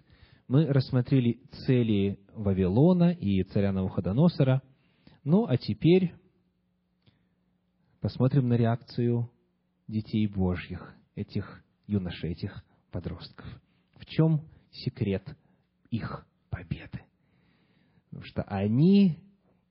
мы 0.46 0.66
рассмотрели 0.66 1.40
цели 1.66 2.20
Вавилона 2.34 3.10
и 3.10 3.42
царя 3.42 3.72
Навуходоносора, 3.72 4.62
ну 5.24 5.44
а 5.44 5.56
теперь 5.56 6.14
посмотрим 8.00 8.48
на 8.48 8.54
реакцию 8.54 9.28
детей 9.88 10.26
Божьих, 10.26 10.94
этих 11.14 11.64
юношей, 11.86 12.32
этих 12.32 12.64
подростков. 12.90 13.46
В 13.96 14.06
чем 14.06 14.46
секрет 14.70 15.36
их 15.90 16.26
победы? 16.50 17.00
Потому 18.04 18.24
что 18.24 18.42
они 18.42 19.18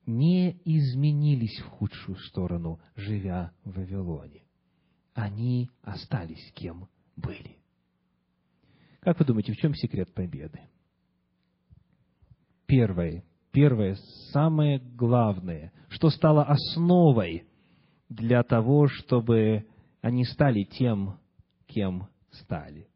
не 0.06 0.60
изменились 0.65 1.60
в 1.60 1.67
худшую 1.67 2.17
сторону, 2.17 2.80
живя 2.95 3.53
в 3.63 3.75
Вавилоне. 3.75 4.43
Они 5.13 5.69
остались 5.82 6.51
кем 6.53 6.88
были. 7.15 7.58
Как 8.99 9.19
вы 9.19 9.25
думаете, 9.25 9.53
в 9.53 9.58
чем 9.58 9.73
секрет 9.73 10.13
победы? 10.13 10.60
Первое, 12.65 13.23
первое, 13.51 13.95
самое 14.32 14.80
главное, 14.80 15.71
что 15.89 16.10
стало 16.10 16.43
основой 16.43 17.47
для 18.10 18.43
того, 18.43 18.88
чтобы 18.88 19.65
они 20.01 20.25
стали 20.25 20.63
тем, 20.63 21.19
кем 21.67 22.07
стали. 22.31 22.88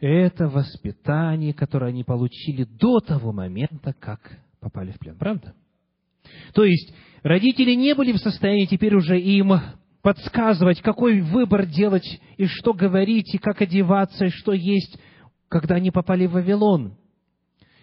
Это 0.00 0.48
воспитание, 0.48 1.54
которое 1.54 1.90
они 1.90 2.02
получили 2.02 2.64
до 2.64 2.98
того 3.00 3.32
момента, 3.32 3.94
как 3.98 4.20
попали 4.60 4.90
в 4.90 4.98
плен. 4.98 5.16
Правда? 5.16 5.54
То 6.54 6.64
есть, 6.64 6.92
родители 7.22 7.74
не 7.74 7.94
были 7.94 8.12
в 8.12 8.18
состоянии 8.18 8.66
теперь 8.66 8.96
уже 8.96 9.20
им 9.20 9.52
подсказывать, 10.02 10.80
какой 10.80 11.20
выбор 11.20 11.66
делать, 11.66 12.20
и 12.36 12.46
что 12.46 12.74
говорить, 12.74 13.32
и 13.34 13.38
как 13.38 13.62
одеваться, 13.62 14.24
и 14.24 14.30
что 14.30 14.52
есть, 14.52 14.98
когда 15.48 15.76
они 15.76 15.92
попали 15.92 16.26
в 16.26 16.32
Вавилон. 16.32 16.96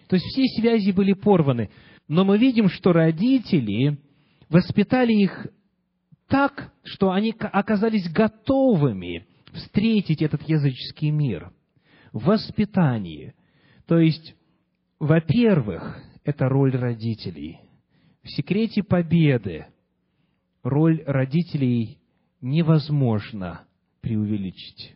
То 0.08 0.16
есть, 0.16 0.26
все 0.26 0.44
связи 0.60 0.90
были 0.90 1.14
порваны. 1.14 1.70
Но 2.06 2.24
мы 2.24 2.36
видим, 2.36 2.68
что 2.68 2.92
родители 2.92 3.98
воспитали 4.50 5.12
их 5.12 5.46
так, 6.30 6.72
что 6.84 7.10
они 7.10 7.34
оказались 7.38 8.08
готовыми 8.10 9.26
встретить 9.52 10.22
этот 10.22 10.42
языческий 10.48 11.10
мир 11.10 11.52
в 12.12 12.26
воспитании. 12.26 13.34
То 13.86 13.98
есть, 13.98 14.36
во-первых, 15.00 16.00
это 16.24 16.48
роль 16.48 16.74
родителей. 16.76 17.58
В 18.22 18.28
секрете 18.30 18.84
победы 18.84 19.66
роль 20.62 21.02
родителей 21.04 21.98
невозможно 22.40 23.62
преувеличить. 24.00 24.94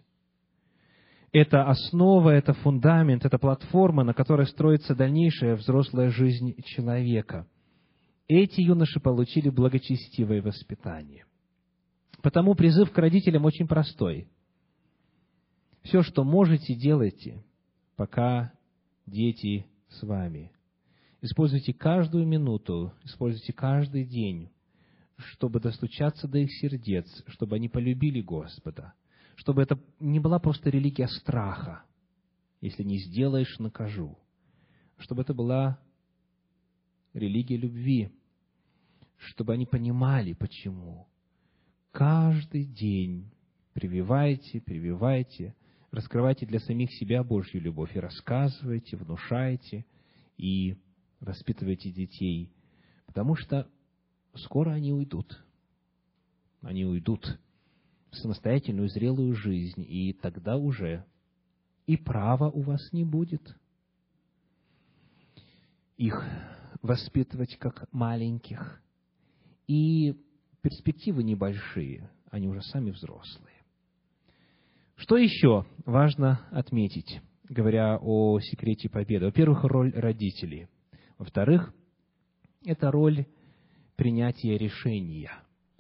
Это 1.33 1.69
основа, 1.69 2.31
это 2.31 2.53
фундамент, 2.53 3.25
это 3.25 3.39
платформа, 3.39 4.05
на 4.05 4.15
которой 4.15 4.47
строится 4.47 4.95
дальнейшая 4.95 5.57
взрослая 5.57 6.11
жизнь 6.11 6.55
человека– 6.63 7.49
эти 8.29 8.61
юноши 8.61 9.01
получили 9.01 9.51
благочестивое 9.51 10.43
воспитание. 10.43 11.27
Потому 12.23 12.55
призыв 12.55 12.91
к 12.91 12.99
родителям 12.99 13.45
очень 13.45 13.69
простой. 13.69 14.29
Все, 15.83 16.03
что 16.03 16.25
можете, 16.25 16.75
делайте, 16.75 17.45
пока 17.97 18.53
дети 19.07 19.67
с 19.89 20.03
вами. 20.03 20.51
Используйте 21.21 21.75
каждую 21.75 22.27
минуту, 22.27 22.93
используйте 23.05 23.53
каждый 23.53 24.05
день, 24.05 24.51
чтобы 25.17 25.61
достучаться 25.61 26.27
до 26.27 26.39
их 26.39 26.51
сердец, 26.53 27.07
чтобы 27.27 27.57
они 27.57 27.69
полюбили 27.69 28.21
Господа, 28.21 28.95
чтобы 29.37 29.63
это 29.63 29.79
не 30.01 30.21
была 30.21 30.39
просто 30.39 30.71
религия 30.71 31.09
страха, 31.09 31.83
если 32.61 32.83
не 32.83 32.99
сделаешь, 32.99 33.59
накажу, 33.59 34.19
чтобы 34.99 35.23
это 35.23 35.35
была 35.35 35.79
религия 37.15 37.57
любви, 37.57 38.11
чтобы 39.17 39.55
они 39.55 39.67
понимали, 39.67 40.35
почему. 40.35 41.07
Каждый 41.93 42.65
день 42.67 43.31
прививайте, 43.73 44.61
прививайте, 44.61 45.55
раскрывайте 45.91 46.45
для 46.45 46.59
самих 46.61 46.93
себя 46.93 47.23
Божью 47.23 47.61
любовь 47.61 47.97
и 47.97 48.01
рассказывайте, 48.01 48.97
внушайте 48.97 49.87
и 50.37 50.77
воспитывайте 51.21 51.91
детей, 51.91 52.53
потому 53.07 53.37
что 53.37 53.71
скоро 54.35 54.73
они 54.73 54.93
уйдут. 54.93 55.43
Они 56.61 56.85
уйдут 56.85 57.39
в 58.11 58.17
самостоятельную 58.17 58.89
зрелую 58.89 59.35
жизнь, 59.35 59.85
и 59.87 60.13
тогда 60.13 60.57
уже 60.57 61.05
и 61.87 61.97
права 61.97 62.51
у 62.51 62.63
вас 62.63 62.93
не 62.93 63.05
будет 63.05 63.57
их 65.97 66.25
воспитывать 66.85 67.57
как 67.57 67.91
маленьких. 67.93 68.83
И 69.67 70.15
перспективы 70.61 71.25
небольшие, 71.25 72.11
они 72.31 72.47
уже 72.47 72.61
сами 72.63 72.91
взрослые. 72.91 73.57
Что 74.97 75.17
еще 75.17 75.65
важно 75.87 76.47
отметить, 76.53 77.21
говоря 77.49 77.99
о 78.01 78.39
секрете 78.39 78.91
победы? 78.91 79.25
Во-первых, 79.25 79.65
роль 79.65 79.93
родителей. 79.95 80.69
Во-вторых, 81.17 81.73
это 82.67 82.91
роль 82.91 83.27
принятия 83.97 84.59
решения. 84.59 85.33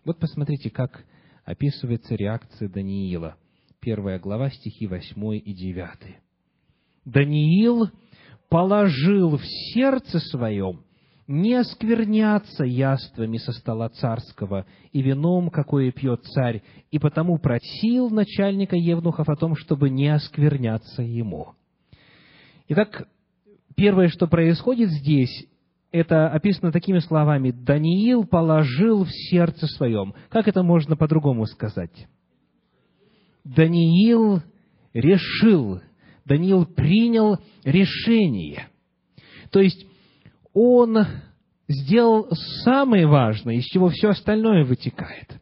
Вот 0.07 0.19
посмотрите, 0.19 0.71
как 0.71 1.05
описывается 1.45 2.15
реакция 2.15 2.71
Даниила. 2.71 3.37
Первая 3.79 4.19
глава, 4.19 4.49
стихи 4.49 4.87
8 4.87 5.35
и 5.37 5.53
9. 5.53 6.17
Даниил 7.05 7.91
положил 8.49 9.37
в 9.37 9.45
сердце 9.45 10.19
своем 10.19 10.83
не 11.27 11.55
оскверняться 11.55 12.65
яствами 12.65 13.39
со 13.39 13.53
стола 13.53 13.89
царского 13.89 14.67
и 14.93 15.01
вином, 15.01 15.51
какое 15.51 15.91
пьет 15.91 16.23
царь, 16.25 16.63
и 16.91 16.99
потому 16.99 17.39
просил 17.39 18.11
начальника 18.11 18.77
Евнухов 18.77 19.29
о 19.29 19.37
том, 19.37 19.57
чтобы 19.57 19.91
не 19.91 20.09
оскверняться 20.09 21.03
ему. 21.03 21.55
Итак, 22.69 23.09
первое, 23.75 24.09
что 24.09 24.27
происходит 24.27 24.91
здесь, 24.91 25.47
это 25.93 26.29
описано 26.29 26.73
такими 26.73 26.99
словами 26.99 27.53
«Даниил 27.53 28.25
положил 28.25 29.05
в 29.05 29.11
сердце 29.11 29.67
своем». 29.69 30.15
Как 30.29 30.49
это 30.49 30.63
можно 30.63 30.97
по-другому 30.97 31.47
сказать? 31.47 32.09
Даниил 33.45 34.43
решил, 34.93 35.81
Даниил 36.25 36.67
принял 36.67 37.39
решение. 37.65 38.69
То 39.51 39.61
есть, 39.61 39.87
он 40.55 40.99
сделал 41.69 42.29
самое 42.63 43.07
важное, 43.07 43.57
из 43.57 43.65
чего 43.65 43.89
все 43.89 44.11
остальное 44.11 44.65
вытекает. 44.65 45.41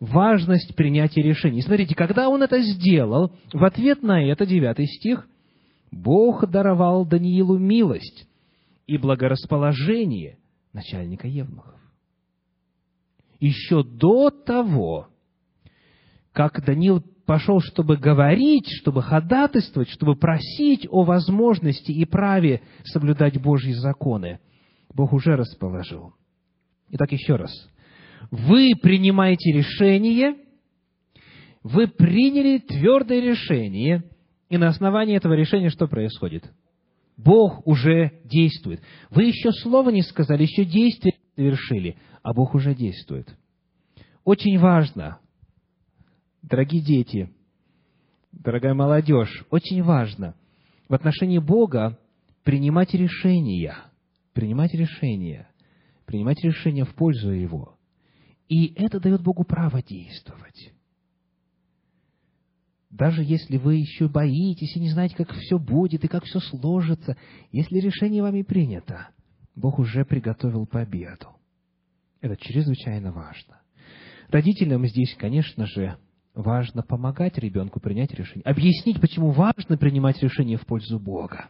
Важность 0.00 0.74
принятия 0.74 1.22
решений. 1.22 1.62
Смотрите, 1.62 1.94
когда 1.94 2.28
он 2.28 2.42
это 2.42 2.60
сделал, 2.60 3.32
в 3.52 3.64
ответ 3.64 4.02
на 4.02 4.22
это, 4.22 4.46
девятый 4.46 4.86
стих, 4.86 5.28
Бог 5.90 6.46
даровал 6.48 7.04
Даниилу 7.04 7.58
милость 7.58 8.26
и 8.86 8.96
благорасположение 8.96 10.38
начальника 10.72 11.28
Евнухов. 11.28 11.78
Еще 13.38 13.82
до 13.82 14.30
того, 14.30 15.08
как 16.32 16.64
Даниил 16.64 17.02
пошел, 17.30 17.60
чтобы 17.60 17.96
говорить, 17.96 18.66
чтобы 18.80 19.04
ходатайствовать, 19.04 19.88
чтобы 19.90 20.16
просить 20.16 20.88
о 20.90 21.04
возможности 21.04 21.92
и 21.92 22.04
праве 22.04 22.60
соблюдать 22.82 23.40
Божьи 23.40 23.70
законы, 23.70 24.40
Бог 24.92 25.12
уже 25.12 25.36
расположил. 25.36 26.14
Итак, 26.88 27.12
еще 27.12 27.36
раз. 27.36 27.52
Вы 28.32 28.72
принимаете 28.82 29.52
решение, 29.52 30.38
вы 31.62 31.86
приняли 31.86 32.58
твердое 32.58 33.20
решение, 33.20 34.02
и 34.48 34.56
на 34.58 34.66
основании 34.66 35.16
этого 35.16 35.34
решения 35.34 35.70
что 35.70 35.86
происходит? 35.86 36.50
Бог 37.16 37.64
уже 37.64 38.10
действует. 38.24 38.82
Вы 39.10 39.26
еще 39.26 39.52
слова 39.52 39.90
не 39.90 40.02
сказали, 40.02 40.42
еще 40.42 40.64
действие 40.64 41.14
совершили, 41.36 41.96
а 42.24 42.34
Бог 42.34 42.56
уже 42.56 42.74
действует. 42.74 43.28
Очень 44.24 44.58
важно, 44.58 45.20
дорогие 46.50 46.82
дети, 46.82 47.30
дорогая 48.32 48.74
молодежь, 48.74 49.44
очень 49.50 49.82
важно 49.82 50.34
в 50.88 50.94
отношении 50.94 51.38
Бога 51.38 51.98
принимать 52.42 52.92
решения, 52.92 53.76
принимать 54.32 54.74
решения, 54.74 55.48
принимать 56.04 56.42
решения 56.42 56.84
в 56.84 56.94
пользу 56.94 57.30
Его. 57.30 57.78
И 58.48 58.74
это 58.74 58.98
дает 58.98 59.22
Богу 59.22 59.44
право 59.44 59.80
действовать. 59.80 60.74
Даже 62.90 63.22
если 63.22 63.56
вы 63.56 63.76
еще 63.76 64.08
боитесь 64.08 64.74
и 64.74 64.80
не 64.80 64.90
знаете, 64.90 65.14
как 65.14 65.32
все 65.32 65.60
будет 65.60 66.04
и 66.04 66.08
как 66.08 66.24
все 66.24 66.40
сложится, 66.40 67.16
если 67.52 67.78
решение 67.78 68.22
вами 68.22 68.42
принято, 68.42 69.10
Бог 69.54 69.78
уже 69.78 70.04
приготовил 70.04 70.66
победу. 70.66 71.28
Это 72.20 72.36
чрезвычайно 72.36 73.12
важно. 73.12 73.60
Родителям 74.28 74.84
здесь, 74.86 75.14
конечно 75.14 75.66
же, 75.66 75.96
важно 76.34 76.82
помогать 76.82 77.38
ребенку 77.38 77.80
принять 77.80 78.12
решение, 78.12 78.44
объяснить, 78.44 79.00
почему 79.00 79.30
важно 79.30 79.76
принимать 79.76 80.22
решение 80.22 80.56
в 80.56 80.66
пользу 80.66 80.98
Бога. 80.98 81.48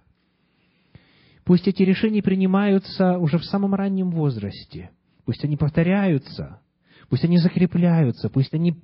Пусть 1.45 1.67
эти 1.67 1.83
решения 1.83 2.23
принимаются 2.23 3.19
уже 3.19 3.39
в 3.39 3.45
самом 3.45 3.75
раннем 3.75 4.11
возрасте, 4.11 4.91
пусть 5.25 5.45
они 5.45 5.57
повторяются, 5.57 6.61
пусть 7.09 7.25
они 7.25 7.39
закрепляются, 7.39 8.29
пусть 8.29 8.55
они 8.55 8.77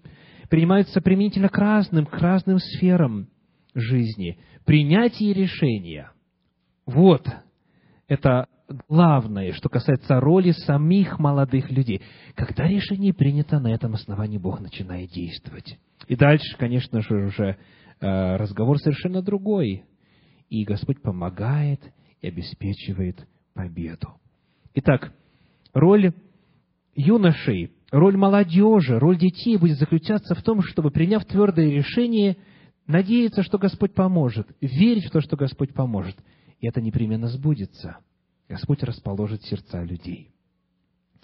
принимаются 0.48 1.00
применительно 1.00 1.48
к 1.48 1.58
разным, 1.58 2.06
к 2.06 2.14
разным 2.18 2.58
сферам 2.58 3.28
жизни. 3.74 4.38
Принятие 4.64 5.32
решения. 5.32 6.10
Вот 6.86 7.26
это 8.08 8.48
главное, 8.88 9.52
что 9.52 9.68
касается 9.68 10.20
роли 10.20 10.52
самих 10.52 11.18
молодых 11.18 11.70
людей. 11.70 12.02
Когда 12.34 12.66
решение 12.66 13.14
принято, 13.14 13.58
на 13.58 13.72
этом 13.72 13.94
основании 13.94 14.38
Бог 14.38 14.60
начинает 14.60 15.10
действовать. 15.10 15.78
И 16.08 16.16
дальше, 16.16 16.56
конечно 16.58 17.00
же, 17.00 17.26
уже 17.26 17.56
э, 18.00 18.36
разговор 18.36 18.78
совершенно 18.78 19.22
другой. 19.22 19.84
И 20.48 20.64
Господь 20.64 21.02
помогает 21.02 21.80
и 22.20 22.28
обеспечивает 22.28 23.26
победу. 23.54 24.14
Итак, 24.74 25.12
роль 25.72 26.12
юношей 26.94 27.72
роль 27.90 28.16
молодежи, 28.16 28.98
роль 28.98 29.18
детей 29.18 29.56
будет 29.56 29.78
заключаться 29.78 30.34
в 30.34 30.42
том, 30.42 30.62
чтобы, 30.62 30.90
приняв 30.90 31.24
твердое 31.24 31.70
решение, 31.70 32.36
надеяться, 32.86 33.42
что 33.42 33.58
Господь 33.58 33.94
поможет, 33.94 34.48
верить 34.60 35.06
в 35.06 35.10
то, 35.10 35.20
что 35.20 35.36
Господь 35.36 35.72
поможет. 35.72 36.16
И 36.60 36.68
это 36.68 36.80
непременно 36.80 37.28
сбудется. 37.28 37.98
Господь 38.48 38.82
расположит 38.82 39.42
сердца 39.42 39.82
людей. 39.82 40.30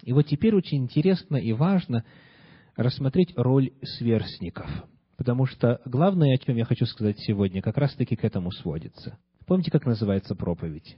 И 0.01 0.11
вот 0.11 0.23
теперь 0.23 0.55
очень 0.55 0.83
интересно 0.83 1.37
и 1.37 1.53
важно 1.53 2.03
рассмотреть 2.75 3.33
роль 3.37 3.71
сверстников. 3.83 4.69
Потому 5.15 5.45
что 5.45 5.79
главное, 5.85 6.35
о 6.35 6.37
чем 6.37 6.57
я 6.57 6.65
хочу 6.65 6.85
сказать 6.85 7.19
сегодня, 7.19 7.61
как 7.61 7.77
раз-таки 7.77 8.15
к 8.15 8.25
этому 8.25 8.51
сводится. 8.51 9.19
Помните, 9.45 9.71
как 9.71 9.85
называется 9.85 10.35
проповедь? 10.35 10.97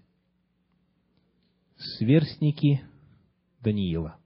Сверстники 1.78 2.82
Даниила. 3.62 4.18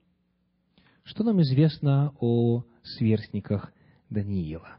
Что 1.04 1.24
нам 1.24 1.42
известно 1.42 2.14
о 2.20 2.64
сверстниках 2.84 3.74
Даниила? 4.10 4.78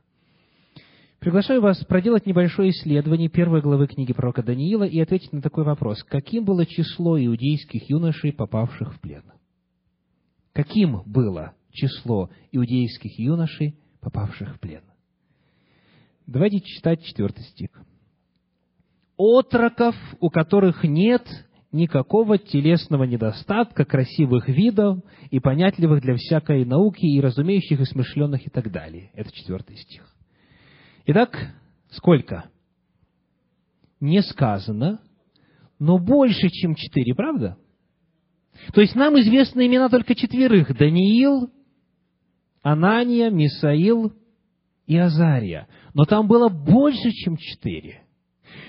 Приглашаю 1.21 1.61
вас 1.61 1.85
проделать 1.85 2.25
небольшое 2.25 2.71
исследование 2.71 3.29
первой 3.29 3.61
главы 3.61 3.87
книги 3.87 4.15
пророка 4.15 4.43
Даниила 4.43 4.85
и 4.85 4.99
ответить 5.01 5.35
на 5.35 5.43
такой 5.43 5.65
вопрос. 5.65 6.03
Каким 6.03 6.47
было 6.47 6.65
число 6.65 7.23
иудейских 7.23 7.91
юношей, 7.91 8.33
попавших 8.33 8.95
в 8.95 9.01
плен? 9.01 9.25
Каким 10.55 11.03
было 11.05 11.53
число 11.73 12.31
иудейских 12.53 13.19
юношей, 13.19 13.77
попавших 14.01 14.57
в 14.57 14.61
плен? 14.61 14.81
Давайте 16.27 16.61
читать 16.61 17.05
четвертый 17.05 17.45
стих. 17.45 17.69
«Отроков, 19.19 19.95
у 20.21 20.31
которых 20.31 20.85
нет 20.85 21.27
никакого 21.71 22.39
телесного 22.39 23.05
недостатка, 23.05 23.85
красивых 23.85 24.49
видов 24.49 25.01
и 25.31 25.39
понятливых 25.39 26.01
для 26.01 26.15
всякой 26.15 26.65
науки, 26.65 27.05
и 27.05 27.21
разумеющих, 27.21 27.79
и 27.79 27.85
смышленных, 27.85 28.47
и 28.47 28.51
так 28.51 28.73
далее. 28.73 29.11
Это 29.13 29.31
четвертый 29.33 29.77
стих. 29.77 30.10
Итак, 31.13 31.37
сколько? 31.91 32.45
Не 33.99 34.23
сказано, 34.23 35.01
но 35.81 35.99
больше, 35.99 36.49
чем 36.51 36.77
четыре, 36.77 37.17
правда? 37.17 37.59
То 38.73 38.81
есть 38.81 38.95
нам 38.95 39.19
известны 39.19 39.67
имена 39.67 39.89
только 39.89 40.15
четверых. 40.15 40.73
Даниил, 40.77 41.51
Анания, 42.63 43.29
Мисаил 43.29 44.13
и 44.87 44.97
Азария. 44.97 45.67
Но 45.95 46.05
там 46.05 46.29
было 46.29 46.49
больше, 46.49 47.11
чем 47.11 47.37
четыре. 47.37 48.05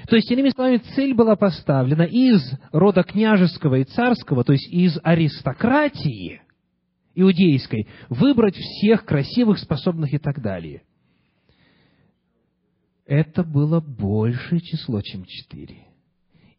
То 0.08 0.16
есть, 0.16 0.32
иными 0.32 0.50
словами, 0.50 0.82
цель 0.96 1.14
была 1.14 1.36
поставлена 1.36 2.06
из 2.06 2.42
рода 2.72 3.04
княжеского 3.04 3.76
и 3.76 3.84
царского, 3.84 4.44
то 4.44 4.54
есть 4.54 4.68
из 4.74 4.98
аристократии, 5.04 6.42
иудейской, 7.14 7.88
выбрать 8.10 8.56
всех 8.56 9.06
красивых, 9.06 9.60
способных 9.60 10.12
и 10.12 10.18
так 10.18 10.42
далее. 10.42 10.82
Это 13.12 13.44
было 13.44 13.82
большее 13.82 14.62
число, 14.62 15.02
чем 15.02 15.26
четыре. 15.26 15.80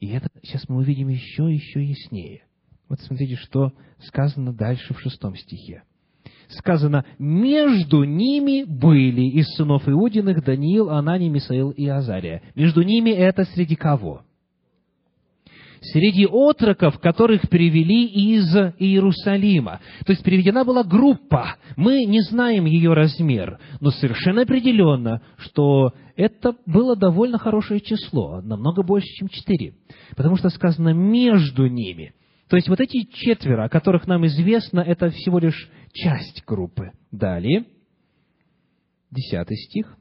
И 0.00 0.08
это 0.08 0.28
сейчас 0.42 0.68
мы 0.68 0.76
увидим 0.76 1.08
еще, 1.08 1.50
еще 1.50 1.82
яснее. 1.82 2.42
Вот 2.90 3.00
смотрите, 3.00 3.36
что 3.36 3.72
сказано 4.00 4.52
дальше 4.52 4.92
в 4.92 5.00
шестом 5.00 5.34
стихе. 5.34 5.84
Сказано, 6.48 7.06
между 7.18 8.04
ними 8.04 8.64
были 8.64 9.22
из 9.22 9.46
сынов 9.54 9.88
Иудиных 9.88 10.44
Даниил, 10.44 10.90
Анани, 10.90 11.30
Мисаил 11.30 11.70
и 11.70 11.86
Азария. 11.86 12.42
Между 12.54 12.82
ними 12.82 13.08
это 13.08 13.44
среди 13.44 13.74
кого? 13.74 14.26
Среди 15.82 16.26
отроков, 16.26 16.98
которых 17.00 17.48
привели 17.48 18.06
из 18.06 18.54
Иерусалима. 18.78 19.80
То 20.06 20.12
есть 20.12 20.22
приведена 20.22 20.64
была 20.64 20.84
группа. 20.84 21.56
Мы 21.76 22.04
не 22.04 22.20
знаем 22.22 22.66
ее 22.66 22.94
размер, 22.94 23.58
но 23.80 23.90
совершенно 23.90 24.42
определенно, 24.42 25.22
что 25.38 25.92
это 26.16 26.56
было 26.66 26.96
довольно 26.96 27.38
хорошее 27.38 27.80
число, 27.80 28.40
намного 28.40 28.82
больше, 28.82 29.08
чем 29.14 29.28
четыре. 29.28 29.74
Потому 30.16 30.36
что 30.36 30.50
сказано 30.50 30.90
«между 30.90 31.66
ними». 31.66 32.14
То 32.48 32.56
есть 32.56 32.68
вот 32.68 32.80
эти 32.80 33.04
четверо, 33.10 33.64
о 33.64 33.68
которых 33.70 34.06
нам 34.06 34.26
известно, 34.26 34.80
это 34.80 35.08
всего 35.10 35.38
лишь 35.38 35.70
часть 35.94 36.44
группы. 36.46 36.92
Далее, 37.10 37.64
десятый 39.10 39.56
стих. 39.56 39.96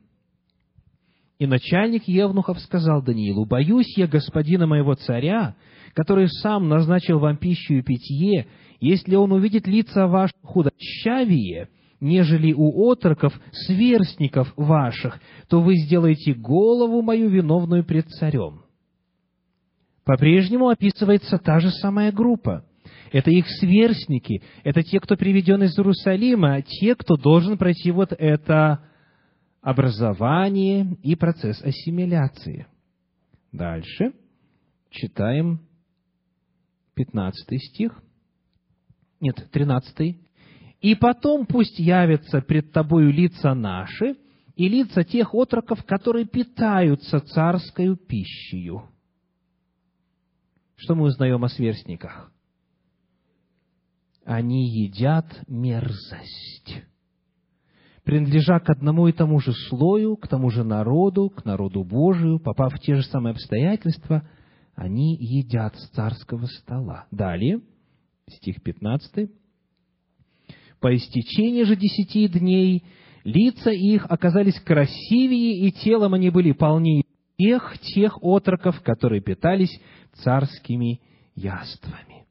И 1.41 1.47
начальник 1.47 2.03
Евнухов 2.07 2.59
сказал 2.59 3.01
Даниилу, 3.01 3.45
«Боюсь 3.45 3.97
я 3.97 4.05
господина 4.05 4.67
моего 4.67 4.93
царя, 4.93 5.55
который 5.95 6.29
сам 6.29 6.69
назначил 6.69 7.17
вам 7.17 7.35
пищу 7.37 7.73
и 7.73 7.81
питье, 7.81 8.45
если 8.79 9.15
он 9.15 9.31
увидит 9.31 9.65
лица 9.65 10.05
ваши 10.05 10.35
худощавее, 10.43 11.69
нежели 11.99 12.53
у 12.53 12.87
отроков, 12.87 13.33
сверстников 13.53 14.53
ваших, 14.55 15.19
то 15.49 15.61
вы 15.61 15.77
сделаете 15.77 16.35
голову 16.35 17.01
мою 17.01 17.27
виновную 17.27 17.83
пред 17.85 18.07
царем». 18.09 18.61
По-прежнему 20.05 20.69
описывается 20.69 21.39
та 21.39 21.59
же 21.59 21.71
самая 21.71 22.11
группа. 22.11 22.65
Это 23.11 23.31
их 23.31 23.47
сверстники, 23.59 24.43
это 24.63 24.83
те, 24.83 24.99
кто 24.99 25.15
приведен 25.15 25.63
из 25.63 25.75
Иерусалима, 25.75 26.61
те, 26.61 26.93
кто 26.93 27.15
должен 27.15 27.57
пройти 27.57 27.89
вот 27.89 28.13
это 28.15 28.90
образование 29.61 30.97
и 31.03 31.15
процесс 31.15 31.61
ассимиляции. 31.61 32.67
Дальше 33.51 34.13
читаем 34.89 35.61
15 36.95 37.61
стих. 37.61 38.01
Нет, 39.19 39.49
13. 39.51 40.17
«И 40.81 40.95
потом 40.95 41.45
пусть 41.45 41.77
явятся 41.77 42.41
пред 42.41 42.71
тобою 42.71 43.11
лица 43.11 43.53
наши 43.53 44.17
и 44.55 44.67
лица 44.67 45.03
тех 45.03 45.33
отроков, 45.35 45.85
которые 45.85 46.25
питаются 46.25 47.19
царскою 47.19 47.97
пищею». 47.97 48.89
Что 50.75 50.95
мы 50.95 51.03
узнаем 51.03 51.43
о 51.43 51.49
сверстниках? 51.49 52.31
Они 54.25 54.67
едят 54.85 55.27
мерзость 55.47 56.83
принадлежа 58.11 58.59
к 58.59 58.69
одному 58.69 59.07
и 59.07 59.13
тому 59.13 59.39
же 59.39 59.53
слою, 59.69 60.17
к 60.17 60.27
тому 60.27 60.49
же 60.49 60.65
народу, 60.65 61.29
к 61.29 61.45
народу 61.45 61.85
Божию, 61.85 62.41
попав 62.41 62.73
в 62.73 62.79
те 62.79 62.95
же 62.95 63.03
самые 63.03 63.31
обстоятельства, 63.31 64.27
они 64.75 65.15
едят 65.15 65.77
с 65.77 65.87
царского 65.91 66.45
стола. 66.47 67.05
Далее, 67.11 67.61
стих 68.29 68.61
15. 68.63 69.29
«По 70.81 70.93
истечении 70.93 71.63
же 71.63 71.77
десяти 71.77 72.27
дней 72.27 72.83
лица 73.23 73.71
их 73.71 74.05
оказались 74.09 74.59
красивее, 74.59 75.65
и 75.65 75.71
телом 75.71 76.13
они 76.13 76.31
были 76.31 76.51
полнее 76.51 77.05
тех, 77.37 77.79
тех 77.79 78.21
отроков, 78.21 78.81
которые 78.81 79.21
питались 79.21 79.71
царскими 80.15 80.99
яствами». 81.33 82.25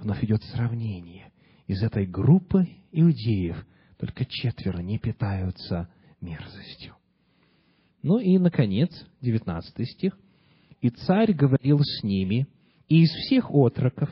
Вновь 0.00 0.24
идет 0.24 0.42
сравнение 0.42 1.30
из 1.68 1.82
этой 1.82 2.06
группы 2.06 2.66
иудеев 2.90 3.64
только 3.98 4.24
четверо 4.24 4.78
не 4.78 4.98
питаются 4.98 5.88
мерзостью. 6.20 6.96
Ну 8.02 8.18
и, 8.18 8.38
наконец, 8.38 8.90
19 9.20 9.88
стих. 9.88 10.18
«И 10.80 10.90
царь 10.90 11.32
говорил 11.32 11.80
с 11.80 12.02
ними, 12.04 12.46
и 12.88 13.02
из 13.02 13.10
всех 13.10 13.50
отроков 13.50 14.08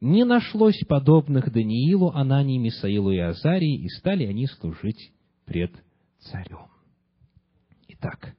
не 0.00 0.24
нашлось 0.24 0.78
подобных 0.88 1.52
Даниилу, 1.52 2.10
Анании, 2.10 2.58
Мисаилу 2.58 3.12
и 3.12 3.18
Азарии, 3.18 3.84
и 3.84 3.88
стали 3.88 4.24
они 4.24 4.46
служить 4.46 5.12
пред 5.44 5.72
царем». 6.20 6.70
Итак, 7.88 8.34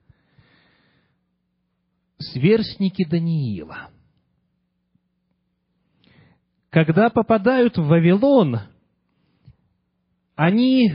сверстники 2.17 3.05
Даниила– 3.07 3.91
когда 6.77 7.09
попадают 7.09 7.75
в 7.75 7.87
Вавилон, 7.87 8.59
они 10.35 10.91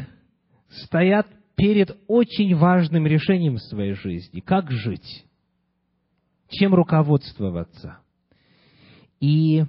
стоят 0.71 1.27
перед 1.57 1.99
очень 2.07 2.55
важным 2.55 3.05
решением 3.05 3.57
в 3.57 3.63
своей 3.63 3.95
жизни. 3.95 4.39
Как 4.39 4.71
жить? 4.71 5.27
Чем 6.51 6.73
руководствоваться? 6.73 7.99
И 9.19 9.65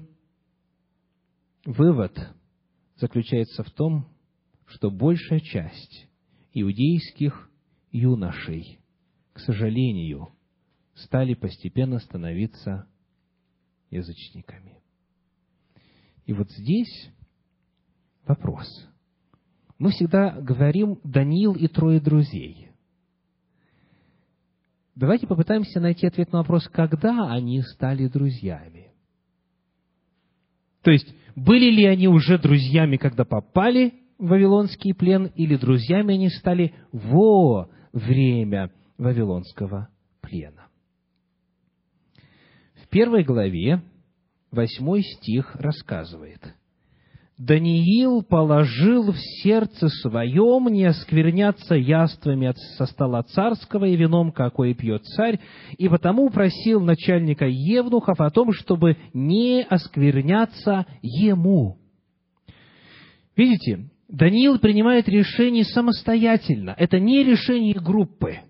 вывод 1.65 2.15
заключается 2.97 3.63
в 3.63 3.71
том, 3.71 4.07
что 4.67 4.91
большая 4.91 5.39
часть 5.39 6.07
иудейских 6.53 7.49
юношей, 7.91 8.77
к 9.33 9.39
сожалению, 9.39 10.29
стали 10.93 11.33
постепенно 11.33 11.97
становиться 11.97 12.85
язычниками. 13.89 14.82
И 16.25 16.33
вот 16.33 16.49
здесь 16.51 17.09
вопрос. 18.25 18.67
Мы 19.77 19.91
всегда 19.91 20.31
говорим 20.31 20.99
Даниил 21.03 21.53
и 21.53 21.67
трое 21.67 21.99
друзей. 21.99 22.69
Давайте 24.95 25.25
попытаемся 25.27 25.79
найти 25.79 26.05
ответ 26.07 26.31
на 26.31 26.39
вопрос, 26.39 26.67
когда 26.69 27.31
они 27.31 27.61
стали 27.63 28.07
друзьями. 28.07 28.91
То 30.83 30.91
есть, 30.91 31.13
были 31.35 31.71
ли 31.71 31.85
они 31.85 32.07
уже 32.07 32.37
друзьями, 32.37 32.97
когда 32.97 33.25
попали 33.25 33.93
в 34.19 34.27
Вавилонский 34.27 34.93
плен, 34.93 35.31
или 35.35 35.55
друзьями 35.55 36.13
они 36.13 36.29
стали 36.29 36.75
во 36.91 37.69
время 37.91 38.71
Вавилонского 38.97 39.89
плена? 40.21 40.67
В 42.75 42.87
первой 42.89 43.23
главе 43.23 43.81
восьмой 44.53 45.01
стих 45.03 45.55
рассказывает. 45.55 46.39
Даниил 47.37 48.21
положил 48.21 49.11
в 49.11 49.17
сердце 49.17 49.89
своем 49.89 50.67
не 50.67 50.85
оскверняться 50.85 51.75
яствами 51.75 52.53
со 52.77 52.85
стола 52.85 53.23
царского 53.23 53.85
и 53.85 53.95
вином, 53.95 54.31
какое 54.31 54.75
пьет 54.75 55.03
царь, 55.03 55.39
и 55.77 55.89
потому 55.89 56.29
просил 56.29 56.79
начальника 56.79 57.45
Евнухов 57.45 58.21
о 58.21 58.29
том, 58.29 58.53
чтобы 58.53 58.97
не 59.13 59.63
оскверняться 59.63 60.85
ему. 61.01 61.79
Видите, 63.35 63.89
Даниил 64.07 64.59
принимает 64.59 65.09
решение 65.09 65.63
самостоятельно. 65.63 66.75
Это 66.77 66.99
не 66.99 67.23
решение 67.23 67.73
группы. 67.73 68.41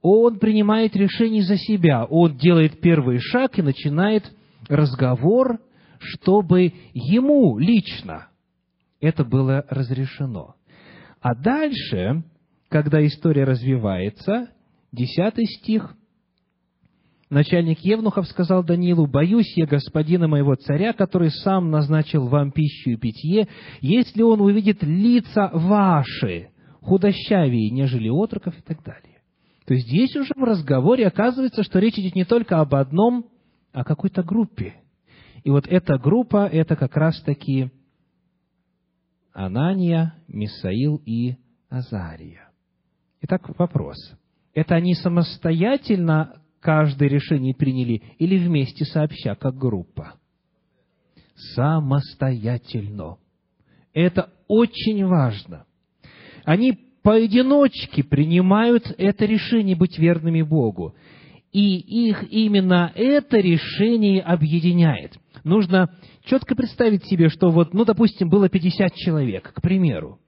Он 0.00 0.38
принимает 0.38 0.96
решение 0.96 1.42
за 1.42 1.58
себя. 1.58 2.04
Он 2.04 2.36
делает 2.36 2.80
первый 2.80 3.18
шаг 3.18 3.58
и 3.58 3.62
начинает 3.62 4.24
разговор, 4.68 5.60
чтобы 5.98 6.72
ему 6.92 7.58
лично 7.58 8.28
это 9.04 9.24
было 9.24 9.64
разрешено. 9.68 10.54
А 11.20 11.34
дальше, 11.34 12.24
когда 12.68 13.04
история 13.06 13.44
развивается, 13.44 14.48
десятый 14.92 15.44
стих, 15.46 15.94
начальник 17.28 17.80
Евнухов 17.80 18.26
сказал 18.28 18.64
Даниилу, 18.64 19.06
«Боюсь 19.06 19.52
я 19.56 19.66
господина 19.66 20.26
моего 20.26 20.54
царя, 20.54 20.92
который 20.92 21.30
сам 21.30 21.70
назначил 21.70 22.28
вам 22.28 22.50
пищу 22.50 22.90
и 22.90 22.96
питье, 22.96 23.48
если 23.80 24.22
он 24.22 24.40
увидит 24.40 24.82
лица 24.82 25.50
ваши, 25.52 26.48
худощавее, 26.80 27.70
нежели 27.70 28.08
отроков» 28.08 28.58
и 28.58 28.62
так 28.62 28.82
далее. 28.82 29.20
То 29.66 29.74
есть 29.74 29.86
здесь 29.86 30.14
уже 30.16 30.32
в 30.34 30.44
разговоре 30.44 31.06
оказывается, 31.06 31.62
что 31.62 31.78
речь 31.78 31.98
идет 31.98 32.14
не 32.14 32.24
только 32.24 32.60
об 32.60 32.74
одном 32.74 33.26
о 33.74 33.84
какой-то 33.84 34.22
группе. 34.22 34.74
И 35.42 35.50
вот 35.50 35.66
эта 35.66 35.98
группа– 35.98 36.46
это 36.52 36.76
как 36.76 36.96
раз-таки 36.96 37.70
Анания, 39.32 40.14
Мисаил 40.28 41.02
и 41.04 41.36
Азария. 41.68 42.48
Итак, 43.20 43.58
вопрос. 43.58 43.96
Это 44.54 44.76
они 44.76 44.94
самостоятельно 44.94 46.40
каждое 46.60 47.08
решение 47.08 47.54
приняли 47.54 48.02
или 48.18 48.38
вместе 48.38 48.84
сообща, 48.84 49.34
как 49.34 49.56
группа? 49.56 50.14
Самостоятельно. 51.54 53.18
Это 53.92 54.32
очень 54.46 55.04
важно. 55.04 55.66
Они 56.44 56.78
поодиночке 57.02 58.04
принимают 58.04 58.94
это 58.98 59.24
решение 59.24 59.76
быть 59.76 59.98
верными 59.98 60.42
Богу. 60.42 60.94
И 61.54 61.78
их 62.08 62.24
именно 62.32 62.90
это 62.96 63.38
решение 63.38 64.20
объединяет. 64.20 65.16
Нужно 65.44 65.88
четко 66.24 66.56
представить 66.56 67.04
себе, 67.04 67.28
что 67.28 67.50
вот, 67.50 67.72
ну, 67.72 67.84
допустим, 67.84 68.28
было 68.28 68.48
50 68.48 68.92
человек, 68.96 69.52
к 69.54 69.62
примеру. 69.62 70.18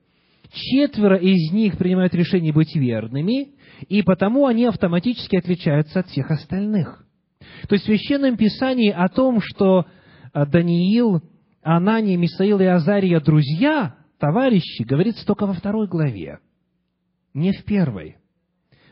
Четверо 0.53 1.17
из 1.17 1.51
них 1.51 1.77
принимают 1.77 2.15
решение 2.15 2.53
быть 2.53 2.73
верными, 2.73 3.49
и 3.89 4.03
потому 4.03 4.45
они 4.45 4.63
автоматически 4.63 5.35
отличаются 5.35 5.99
от 5.99 6.07
всех 6.07 6.31
остальных. 6.31 7.05
То 7.67 7.75
есть 7.75 7.83
в 7.83 7.87
Священном 7.87 8.37
Писании 8.37 8.89
о 8.89 9.09
том, 9.09 9.41
что 9.41 9.85
а, 10.31 10.45
Даниил, 10.45 11.21
Анания, 11.61 12.15
Мисаил 12.15 12.61
и 12.61 12.65
Азария 12.65 13.19
друзья, 13.19 13.97
товарищи, 14.17 14.83
говорится 14.83 15.25
только 15.25 15.45
во 15.45 15.53
второй 15.53 15.89
главе, 15.89 16.39
не 17.33 17.51
в 17.51 17.65
первой. 17.65 18.15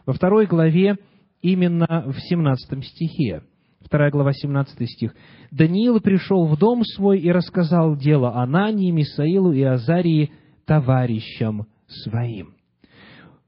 Во 0.06 0.12
второй 0.12 0.48
главе 0.48 0.98
именно 1.46 2.06
в 2.08 2.20
17 2.20 2.84
стихе. 2.86 3.44
Вторая 3.82 4.10
глава, 4.10 4.34
17 4.34 4.90
стих. 4.90 5.16
«Даниил 5.52 6.00
пришел 6.00 6.48
в 6.48 6.58
дом 6.58 6.84
свой 6.84 7.20
и 7.20 7.32
рассказал 7.32 7.96
дело 7.96 8.36
Анании, 8.36 8.90
Мисаилу 8.90 9.52
и 9.52 9.62
Азарии 9.62 10.32
товарищам 10.66 11.68
своим». 11.88 12.56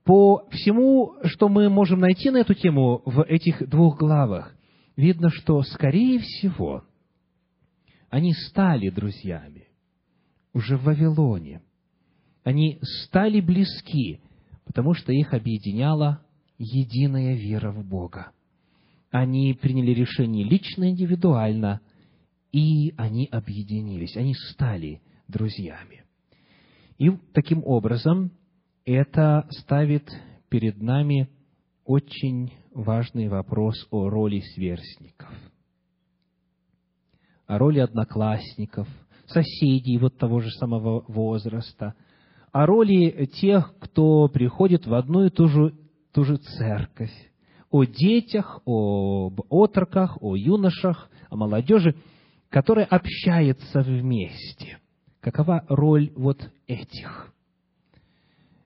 По 0.03 0.47
всему, 0.51 1.15
что 1.23 1.49
мы 1.49 1.69
можем 1.69 1.99
найти 1.99 2.29
на 2.29 2.37
эту 2.37 2.53
тему 2.53 3.01
в 3.03 3.23
этих 3.23 3.67
двух 3.67 3.97
главах, 3.97 4.55
видно, 4.95 5.29
что, 5.29 5.63
скорее 5.63 6.19
всего, 6.19 6.83
они 8.09 8.33
стали 8.33 8.89
друзьями 8.89 9.67
уже 10.53 10.77
в 10.77 10.83
Вавилоне. 10.83 11.61
Они 12.43 12.79
стали 12.81 13.41
близки, 13.41 14.21
потому 14.65 14.93
что 14.93 15.11
их 15.11 15.33
объединяла 15.33 16.21
единая 16.57 17.35
вера 17.35 17.71
в 17.71 17.85
Бога. 17.85 18.31
Они 19.11 19.53
приняли 19.53 19.91
решение 19.91 20.43
лично, 20.43 20.89
индивидуально, 20.89 21.81
и 22.51 22.93
они 22.97 23.27
объединились, 23.31 24.17
они 24.17 24.33
стали 24.33 25.01
друзьями. 25.27 26.03
И 26.97 27.11
таким 27.33 27.63
образом 27.63 28.31
это 28.85 29.47
ставит 29.51 30.09
перед 30.49 30.81
нами 30.81 31.29
очень 31.85 32.53
важный 32.73 33.27
вопрос 33.27 33.75
о 33.91 34.09
роли 34.09 34.41
сверстников, 34.53 35.33
о 37.45 37.57
роли 37.57 37.79
одноклассников, 37.79 38.87
соседей 39.27 39.97
вот 39.97 40.17
того 40.17 40.39
же 40.39 40.49
самого 40.51 41.03
возраста, 41.07 41.95
о 42.51 42.65
роли 42.65 43.29
тех, 43.39 43.73
кто 43.79 44.27
приходит 44.27 44.87
в 44.87 44.93
одну 44.93 45.25
и 45.25 45.29
ту 45.29 45.47
же, 45.47 45.73
ту 46.17 46.23
же 46.23 46.37
церковь, 46.37 47.13
о 47.69 47.83
детях, 47.85 48.59
об 48.65 49.39
отроках, 49.51 50.17
о 50.19 50.35
юношах, 50.35 51.11
о 51.29 51.35
молодежи, 51.35 51.95
которая 52.49 52.85
общается 52.85 53.81
вместе. 53.81 54.79
Какова 55.19 55.63
роль 55.69 56.11
вот 56.15 56.51
этих? 56.65 57.31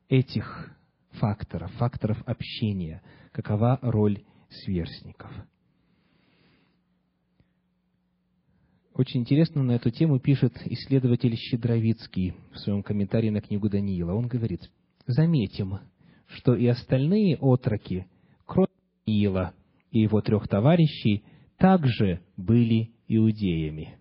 этих 0.07 0.73
факторов, 1.19 1.69
факторов 1.73 2.23
общения, 2.25 3.01
какова 3.33 3.79
роль 3.81 4.23
сверстников. 4.49 5.31
Очень 8.93 9.21
интересно 9.21 9.61
на 9.61 9.73
эту 9.73 9.89
тему 9.89 10.21
пишет 10.21 10.53
исследователь 10.67 11.35
Щедровицкий 11.35 12.33
в 12.53 12.59
своем 12.59 12.81
комментарии 12.81 13.29
на 13.29 13.41
книгу 13.41 13.67
Даниила. 13.67 14.13
Он 14.13 14.27
говорит, 14.27 14.71
заметим, 15.05 15.79
что 16.35 16.55
и 16.55 16.67
остальные 16.67 17.37
отроки, 17.37 18.07
кроме 18.45 18.67
Даниила 19.05 19.53
и 19.91 20.01
его 20.01 20.21
трех 20.21 20.47
товарищей, 20.47 21.23
также 21.57 22.21
были 22.37 22.91
иудеями. 23.07 23.97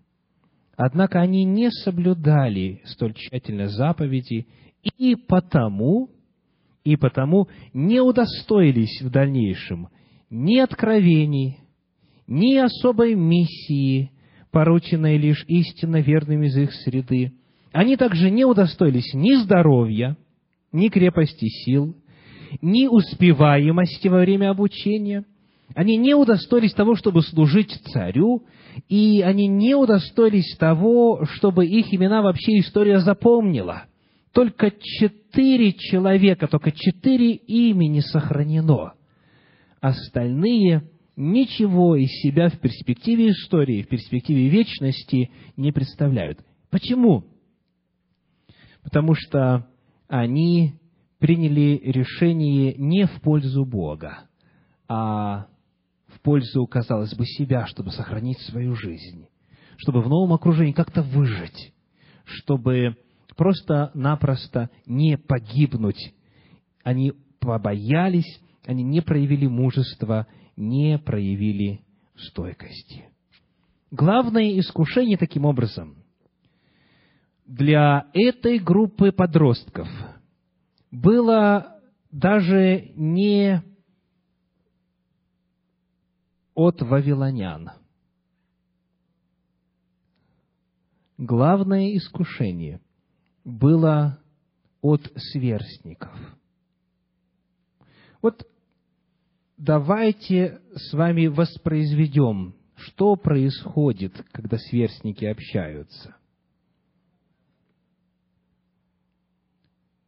Однако 0.75 1.19
они 1.21 1.43
не 1.43 1.69
соблюдали 1.69 2.81
столь 2.85 3.13
тщательно 3.13 3.67
заповеди 3.67 4.47
и 4.97 5.15
потому, 5.15 6.09
и 6.83 6.95
потому 6.95 7.47
не 7.73 7.99
удостоились 8.01 9.01
в 9.01 9.11
дальнейшем 9.11 9.89
ни 10.29 10.57
откровений, 10.57 11.59
ни 12.25 12.55
особой 12.55 13.15
миссии, 13.15 14.11
порученной 14.51 15.17
лишь 15.17 15.43
истинно 15.47 16.01
верными 16.01 16.47
из 16.47 16.57
их 16.57 16.73
среды. 16.73 17.33
Они 17.73 17.95
также 17.95 18.31
не 18.31 18.45
удостоились 18.45 19.13
ни 19.13 19.35
здоровья, 19.43 20.17
ни 20.71 20.87
крепости 20.87 21.45
сил, 21.45 21.95
ни 22.61 22.87
успеваемости 22.87 24.07
во 24.07 24.19
время 24.19 24.49
обучения. 24.49 25.25
Они 25.73 25.95
не 25.95 26.13
удостоились 26.13 26.73
того, 26.73 26.95
чтобы 26.95 27.21
служить 27.21 27.71
царю, 27.93 28.43
и 28.89 29.21
они 29.21 29.47
не 29.47 29.75
удостоились 29.75 30.57
того, 30.57 31.25
чтобы 31.25 31.65
их 31.65 31.93
имена 31.93 32.21
вообще 32.21 32.59
история 32.59 32.99
запомнила– 32.99 33.83
только 34.33 34.71
четыре 34.71 35.73
человека, 35.73 36.47
только 36.47 36.71
четыре 36.71 37.33
имени 37.33 37.99
сохранено. 37.99 38.93
Остальные 39.81 40.89
ничего 41.15 41.95
из 41.95 42.09
себя 42.21 42.49
в 42.49 42.59
перспективе 42.59 43.31
истории, 43.31 43.83
в 43.83 43.89
перспективе 43.89 44.47
вечности 44.47 45.31
не 45.57 45.71
представляют. 45.71 46.39
Почему? 46.69 47.25
Потому 48.83 49.15
что 49.15 49.67
они 50.07 50.75
приняли 51.21 51.79
решение 51.83 52.73
не 52.73 53.05
в 53.05 53.21
пользу 53.21 53.63
Бога, 53.63 54.23
а 54.87 55.45
в 56.07 56.19
пользу, 56.21 56.65
казалось 56.65 57.13
бы, 57.13 57.25
себя, 57.27 57.67
чтобы 57.67 57.91
сохранить 57.91 58.39
свою 58.39 58.73
жизнь, 58.73 59.27
чтобы 59.77 60.01
в 60.01 60.09
новом 60.09 60.33
окружении 60.33 60.73
как-то 60.73 61.03
выжить, 61.03 61.73
чтобы 62.25 62.97
просто-напросто 63.37 64.71
не 64.87 65.15
погибнуть. 65.15 66.11
Они 66.83 67.13
побоялись, 67.39 68.41
они 68.65 68.83
не 68.83 69.01
проявили 69.01 69.45
мужества, 69.45 70.25
не 70.57 70.97
проявили 70.97 71.81
стойкости. 72.17 73.05
Главное 73.91 74.57
искушение 74.59 75.17
таким 75.17 75.45
образом 75.45 75.97
для 77.45 78.07
этой 78.13 78.57
группы 78.57 79.11
подростков 79.11 79.87
было 80.91 81.81
даже 82.11 82.91
не 82.95 83.63
от 86.53 86.81
вавилонян. 86.81 87.71
Главное 91.17 91.95
искушение– 91.95 92.81
было 93.43 94.19
от 94.81 95.11
сверстников. 95.15 96.11
Вот 98.21 98.47
давайте 99.57 100.61
с 100.75 100.93
вами 100.93 101.27
воспроизведем, 101.27 102.55
что 102.75 103.15
происходит, 103.15 104.25
когда 104.31 104.57
сверстники 104.57 105.25
общаются. 105.25 106.15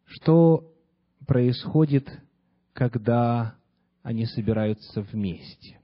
Что 0.05 0.72
происходит, 1.27 2.09
когда 2.73 3.55
они 4.01 4.25
собираются 4.25 5.01
вместе. 5.01 5.79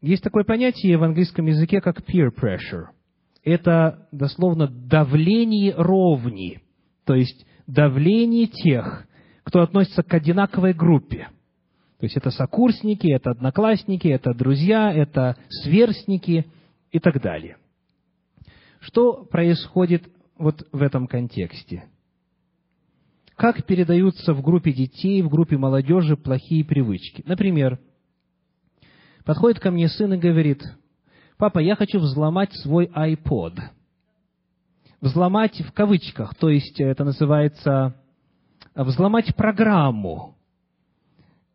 Есть 0.00 0.22
такое 0.22 0.44
понятие 0.44 0.96
в 0.96 1.02
английском 1.02 1.46
языке, 1.46 1.80
как 1.80 2.00
peer 2.00 2.30
pressure– 2.34 2.86
это 3.42 4.08
дословно 4.12 4.68
давление 4.68 5.74
ровни, 5.74 6.62
то 7.04 7.14
есть 7.14 7.46
давление 7.66 8.46
тех, 8.46 9.06
кто 9.44 9.62
относится 9.62 10.02
к 10.02 10.12
одинаковой 10.12 10.74
группе. 10.74 11.28
То 11.98 12.04
есть 12.04 12.16
это 12.16 12.30
сокурсники, 12.30 13.08
это 13.12 13.30
одноклассники, 13.30 14.08
это 14.08 14.32
друзья, 14.32 14.92
это 14.92 15.36
сверстники 15.48 16.46
и 16.92 16.98
так 16.98 17.20
далее. 17.20 17.56
Что 18.80 19.24
происходит 19.24 20.08
вот 20.38 20.66
в 20.72 20.82
этом 20.82 21.06
контексте? 21.06 21.84
Как 23.40 23.64
передаются 23.64 24.34
в 24.34 24.42
группе 24.42 24.70
детей, 24.70 25.22
в 25.22 25.30
группе 25.30 25.56
молодежи 25.56 26.14
плохие 26.14 26.62
привычки? 26.62 27.22
Например, 27.26 27.80
подходит 29.24 29.60
ко 29.60 29.70
мне 29.70 29.88
сын 29.88 30.12
и 30.12 30.18
говорит, 30.18 30.62
папа, 31.38 31.58
я 31.58 31.74
хочу 31.74 32.00
взломать 32.00 32.52
свой 32.52 32.88
iPod. 32.88 33.58
Взломать 35.00 35.58
в 35.58 35.72
кавычках, 35.72 36.34
то 36.34 36.50
есть 36.50 36.78
это 36.82 37.02
называется 37.02 37.98
взломать 38.74 39.34
программу, 39.34 40.36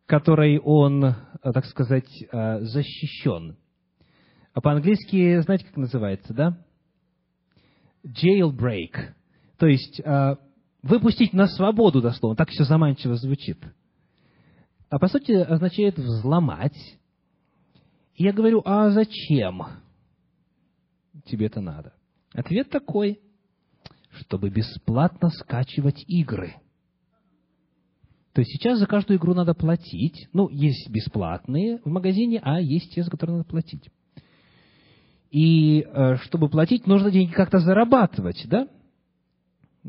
которой 0.06 0.58
он, 0.58 1.14
так 1.40 1.66
сказать, 1.66 2.10
защищен. 2.32 3.56
А 4.54 4.60
по-английски, 4.60 5.38
знаете, 5.38 5.66
как 5.66 5.76
называется, 5.76 6.34
да? 6.34 6.58
jailbreak, 8.04 9.12
то 9.56 9.68
есть 9.68 10.02
выпустить 10.86 11.32
на 11.32 11.46
свободу, 11.46 12.00
дословно, 12.00 12.36
так 12.36 12.48
все 12.50 12.64
заманчиво 12.64 13.16
звучит. 13.16 13.58
А 14.88 14.98
по 14.98 15.08
сути 15.08 15.32
означает 15.32 15.98
взломать. 15.98 16.76
И 18.14 18.24
я 18.24 18.32
говорю, 18.32 18.62
а 18.64 18.90
зачем 18.90 19.62
тебе 21.26 21.46
это 21.46 21.60
надо? 21.60 21.92
Ответ 22.32 22.70
такой, 22.70 23.20
чтобы 24.10 24.48
бесплатно 24.48 25.30
скачивать 25.30 26.04
игры. 26.06 26.54
То 28.32 28.40
есть 28.40 28.52
сейчас 28.52 28.78
за 28.78 28.86
каждую 28.86 29.18
игру 29.18 29.34
надо 29.34 29.54
платить. 29.54 30.28
Ну, 30.32 30.48
есть 30.50 30.90
бесплатные 30.90 31.80
в 31.84 31.86
магазине, 31.86 32.40
а 32.42 32.60
есть 32.60 32.94
те, 32.94 33.02
за 33.02 33.10
которые 33.10 33.38
надо 33.38 33.48
платить. 33.48 33.90
И 35.30 35.80
э, 35.80 36.16
чтобы 36.16 36.48
платить, 36.48 36.86
нужно 36.86 37.10
деньги 37.10 37.32
как-то 37.32 37.58
зарабатывать, 37.58 38.44
да? 38.46 38.68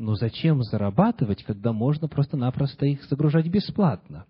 Но 0.00 0.14
зачем 0.14 0.62
зарабатывать, 0.62 1.42
когда 1.42 1.72
можно 1.72 2.06
просто-напросто 2.06 2.86
их 2.86 3.02
загружать 3.06 3.48
бесплатно? 3.48 4.26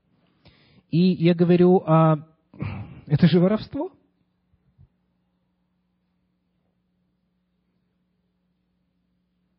И 0.91 1.12
я 1.12 1.35
говорю, 1.35 1.83
а 1.87 2.27
это 3.07 3.27
же 3.27 3.39
воровство. 3.39 3.93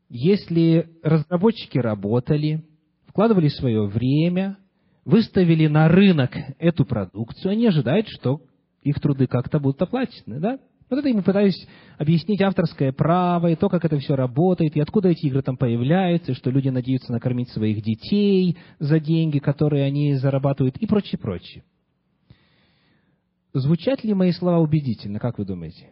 Если 0.09 0.89
разработчики 1.03 1.77
работали, 1.77 2.67
вкладывали 3.05 3.49
свое 3.49 3.85
время, 3.85 4.57
выставили 5.05 5.67
на 5.67 5.89
рынок 5.89 6.31
эту 6.57 6.85
продукцию, 6.85 7.51
они 7.51 7.67
ожидают, 7.67 8.07
что 8.07 8.41
их 8.81 8.99
труды 8.99 9.27
как-то 9.27 9.59
будут 9.59 9.79
оплачены, 9.83 10.39
да? 10.39 10.59
Вот 10.89 10.97
это 10.97 11.09
ему 11.09 11.21
пытаюсь 11.21 11.67
объяснить 11.97 12.41
авторское 12.41 12.91
право, 12.91 13.47
и 13.47 13.55
то, 13.55 13.69
как 13.69 13.85
это 13.85 13.99
все 13.99 14.15
работает, 14.15 14.75
и 14.75 14.81
откуда 14.81 15.09
эти 15.09 15.27
игры 15.27 15.43
там 15.43 15.55
появляются, 15.55 16.31
и 16.31 16.35
что 16.35 16.49
люди 16.49 16.69
надеются 16.69 17.11
накормить 17.11 17.49
своих 17.49 17.83
детей 17.83 18.57
за 18.79 18.99
деньги, 18.99 19.37
которые 19.37 19.85
они 19.85 20.15
зарабатывают, 20.15 20.77
и 20.77 20.87
прочее, 20.87 21.19
прочее. 21.19 21.63
Звучат 23.53 24.03
ли 24.03 24.13
мои 24.13 24.31
слова 24.31 24.59
убедительно, 24.59 25.19
как 25.19 25.37
вы 25.37 25.45
думаете? 25.45 25.89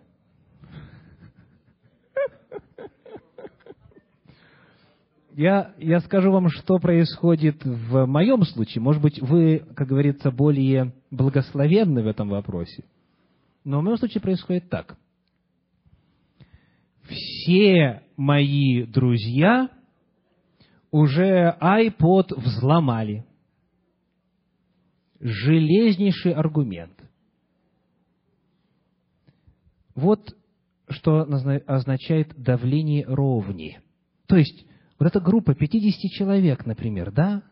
Я, 5.36 5.76
я 5.78 6.00
скажу 6.00 6.32
вам, 6.32 6.50
что 6.50 6.80
происходит 6.80 7.64
в 7.64 8.08
моем 8.08 8.42
случае. 8.42 8.82
Может 8.82 9.04
быть, 9.04 9.22
вы, 9.22 9.64
как 9.76 9.88
говорится, 9.88 10.32
более 10.32 10.94
благословенны 11.12 12.02
в 12.02 12.08
этом 12.08 12.30
вопросе. 12.30 12.84
Но 13.68 13.82
в 13.82 13.84
моем 13.84 13.98
случае 13.98 14.22
происходит 14.22 14.70
так. 14.70 14.98
Все 17.02 18.02
мои 18.16 18.86
друзья 18.86 19.70
уже 20.90 21.54
iPod 21.60 22.34
взломали. 22.34 23.26
Железнейший 25.20 26.32
аргумент. 26.32 26.94
Вот 29.96 30.34
что 30.88 31.28
означает 31.68 32.42
давление 32.42 33.04
ровни. 33.04 33.82
То 34.28 34.38
есть, 34.38 34.66
вот 34.98 35.08
эта 35.08 35.20
группа 35.20 35.54
50 35.54 36.10
человек, 36.12 36.66
например, 36.66 37.12
да, 37.12 37.44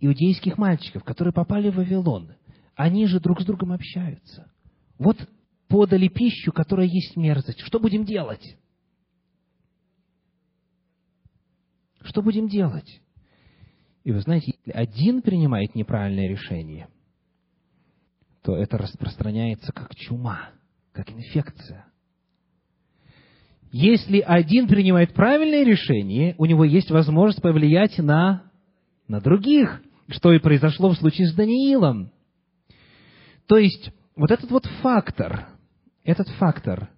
иудейских 0.00 0.58
мальчиков, 0.58 1.04
которые 1.04 1.32
попали 1.32 1.70
в 1.70 1.76
Вавилон, 1.76 2.34
они 2.74 3.06
же 3.06 3.20
друг 3.20 3.42
с 3.42 3.44
другом 3.44 3.70
общаются. 3.70 4.50
Вот 4.98 5.16
подали 5.68 6.08
пищу, 6.08 6.52
которая 6.52 6.86
есть 6.86 7.16
мерзость. 7.16 7.60
Что 7.60 7.80
будем 7.80 8.04
делать? 8.04 8.56
Что 12.02 12.22
будем 12.22 12.48
делать? 12.48 13.00
И 14.04 14.12
вы 14.12 14.20
знаете, 14.20 14.52
если 14.58 14.70
один 14.70 15.22
принимает 15.22 15.74
неправильное 15.74 16.28
решение, 16.28 16.88
то 18.42 18.54
это 18.54 18.76
распространяется 18.76 19.72
как 19.72 19.94
чума, 19.96 20.50
как 20.92 21.10
инфекция. 21.10 21.86
Если 23.72 24.20
один 24.20 24.68
принимает 24.68 25.14
правильное 25.14 25.64
решение, 25.64 26.34
у 26.38 26.44
него 26.44 26.64
есть 26.64 26.90
возможность 26.90 27.42
повлиять 27.42 27.98
на, 27.98 28.52
на 29.08 29.20
других, 29.20 29.82
что 30.08 30.32
и 30.32 30.38
произошло 30.38 30.90
в 30.90 30.96
случае 30.96 31.26
с 31.26 31.34
Даниилом. 31.34 32.12
То 33.46 33.56
есть, 33.56 33.90
вот 34.16 34.30
этот 34.30 34.50
вот 34.50 34.66
фактор, 34.82 35.48
этот 36.04 36.28
фактор 36.38 36.90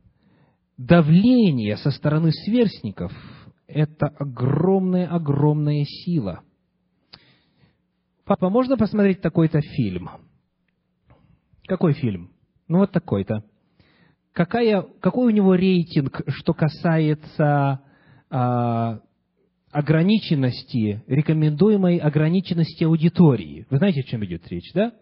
давления 0.77 1.77
со 1.77 1.91
стороны 1.91 2.31
сверстников– 2.33 3.13
это 3.67 4.07
огромная-огромная 4.07 5.85
сила. 5.85 6.43
Папа, 8.25 8.51
можно 8.51 8.77
посмотреть 8.77 9.21
такой-то 9.21 9.61
фильм? 9.61 10.11
Какой 11.67 11.95
фильм? 11.95 12.31
Ну, 12.69 12.79
вот 12.79 12.93
такой-то. 12.93 13.45
Какая, 14.33 14.83
какой 15.01 15.29
у 15.29 15.35
него 15.35 15.55
рейтинг, 15.55 16.23
что 16.29 16.53
касается 16.53 17.81
а, 18.29 19.01
ограниченности, 19.71 21.03
рекомендуемой 21.07 21.99
ограниченности 21.99 22.85
аудитории? 22.85 23.67
Вы 23.71 23.79
знаете, 23.79 24.01
о 24.01 24.05
чем 24.05 24.25
идет 24.25 24.47
речь, 24.49 24.71
да? 24.75 24.93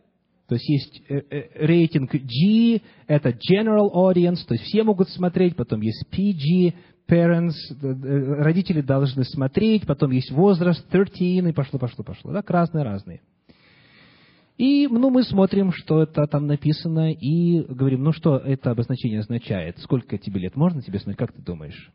То 0.48 0.56
есть 0.56 0.68
есть 0.68 1.02
э, 1.08 1.22
э, 1.30 1.66
рейтинг 1.66 2.12
G, 2.12 2.80
это 3.06 3.30
General 3.30 3.90
Audience, 3.94 4.44
то 4.46 4.54
есть 4.54 4.64
все 4.64 4.82
могут 4.82 5.08
смотреть, 5.08 5.56
потом 5.56 5.80
есть 5.80 6.04
PG, 6.10 6.74
Parents, 7.08 7.54
э, 7.82 8.42
родители 8.42 8.82
должны 8.82 9.24
смотреть, 9.24 9.86
потом 9.86 10.10
есть 10.10 10.30
возраст 10.30 10.86
13, 10.88 11.20
и 11.20 11.52
пошло, 11.52 11.78
пошло, 11.78 12.04
пошло. 12.04 12.32
Так, 12.32 12.50
разные-разные. 12.50 13.20
И 14.56 14.86
ну, 14.86 15.10
мы 15.10 15.24
смотрим, 15.24 15.72
что 15.72 16.02
это 16.02 16.26
там 16.26 16.46
написано, 16.46 17.12
и 17.12 17.60
говорим, 17.62 18.04
ну 18.04 18.12
что 18.12 18.36
это 18.36 18.70
обозначение 18.70 19.20
означает? 19.20 19.78
Сколько 19.78 20.16
тебе 20.16 20.40
лет? 20.40 20.56
Можно 20.56 20.80
тебе 20.80 20.98
смотреть? 20.98 21.18
Как 21.18 21.32
ты 21.32 21.42
думаешь? 21.42 21.90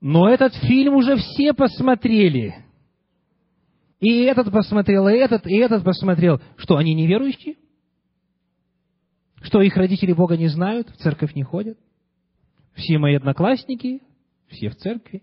Но 0.00 0.28
этот 0.28 0.54
фильм 0.54 0.94
уже 0.94 1.16
все 1.16 1.52
посмотрели. 1.52 2.54
И 4.00 4.22
этот 4.22 4.50
посмотрел, 4.50 5.08
и 5.08 5.14
этот, 5.14 5.46
и 5.46 5.56
этот 5.56 5.84
посмотрел. 5.84 6.40
Что, 6.56 6.76
они 6.76 6.94
неверующие? 6.94 7.56
Что, 9.42 9.60
их 9.60 9.76
родители 9.76 10.12
Бога 10.12 10.36
не 10.36 10.48
знают, 10.48 10.88
в 10.88 10.96
церковь 10.96 11.34
не 11.34 11.42
ходят? 11.42 11.78
Все 12.74 12.98
мои 12.98 13.14
одноклассники, 13.14 14.00
все 14.48 14.70
в 14.70 14.76
церкви. 14.76 15.22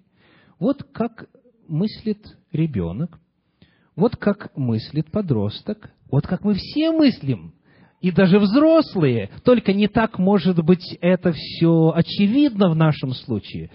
Вот 0.59 0.83
как 0.83 1.27
мыслит 1.67 2.37
ребенок, 2.51 3.19
вот 3.95 4.15
как 4.15 4.55
мыслит 4.55 5.11
подросток, 5.11 5.91
вот 6.11 6.27
как 6.27 6.43
мы 6.43 6.53
все 6.53 6.91
мыслим, 6.91 7.53
и 7.99 8.11
даже 8.11 8.37
взрослые, 8.37 9.31
только 9.43 9.73
не 9.73 9.87
так, 9.87 10.19
может 10.19 10.63
быть, 10.63 10.97
это 11.01 11.31
все 11.31 11.91
очевидно 11.95 12.69
в 12.69 12.75
нашем 12.75 13.13
случае. 13.13 13.71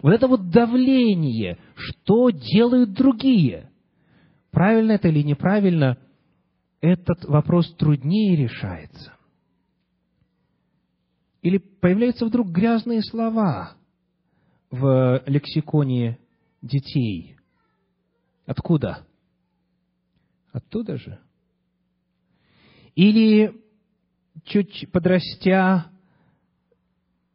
Вот 0.00 0.12
это 0.12 0.28
вот 0.28 0.50
давление, 0.50 1.58
что 1.74 2.30
делают 2.30 2.92
другие– 2.92 3.70
Правильно 4.54 4.92
это 4.92 5.08
или 5.08 5.22
неправильно, 5.22 5.98
этот 6.80 7.24
вопрос 7.24 7.74
труднее 7.74 8.36
решается. 8.36 9.12
Или 11.42 11.58
появляются 11.58 12.24
вдруг 12.24 12.50
грязные 12.50 13.02
слова 13.02 13.76
в 14.70 15.22
лексиконе 15.26 16.20
детей. 16.62 17.36
Откуда? 18.46 19.04
Оттуда 20.52 20.98
же. 20.98 21.18
Или 22.94 23.60
чуть 24.44 24.88
подрастя, 24.92 25.90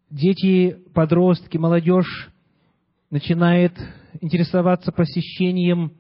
дети, 0.09 0.81
подростки, 0.93 1.57
молодежь 1.57 2.29
начинает 3.09 3.73
интересоваться 4.21 4.93
посещением 4.93 5.98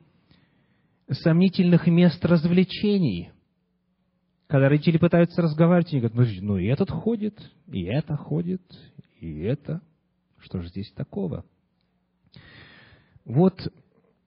сомнительных 1.09 1.87
мест 1.87 2.23
развлечений. 2.23 3.31
Когда 4.47 4.69
родители 4.69 4.97
пытаются 4.97 5.41
разговаривать, 5.41 5.93
они 5.93 6.01
говорят, 6.01 6.41
ну, 6.41 6.47
ну 6.47 6.57
и 6.57 6.65
этот 6.65 6.89
ходит, 6.89 7.39
и 7.67 7.83
это 7.83 8.15
ходит, 8.15 8.61
и 9.19 9.41
это. 9.41 9.81
Что 10.39 10.61
же 10.61 10.69
здесь 10.69 10.91
такого? 10.93 11.45
Вот 13.25 13.71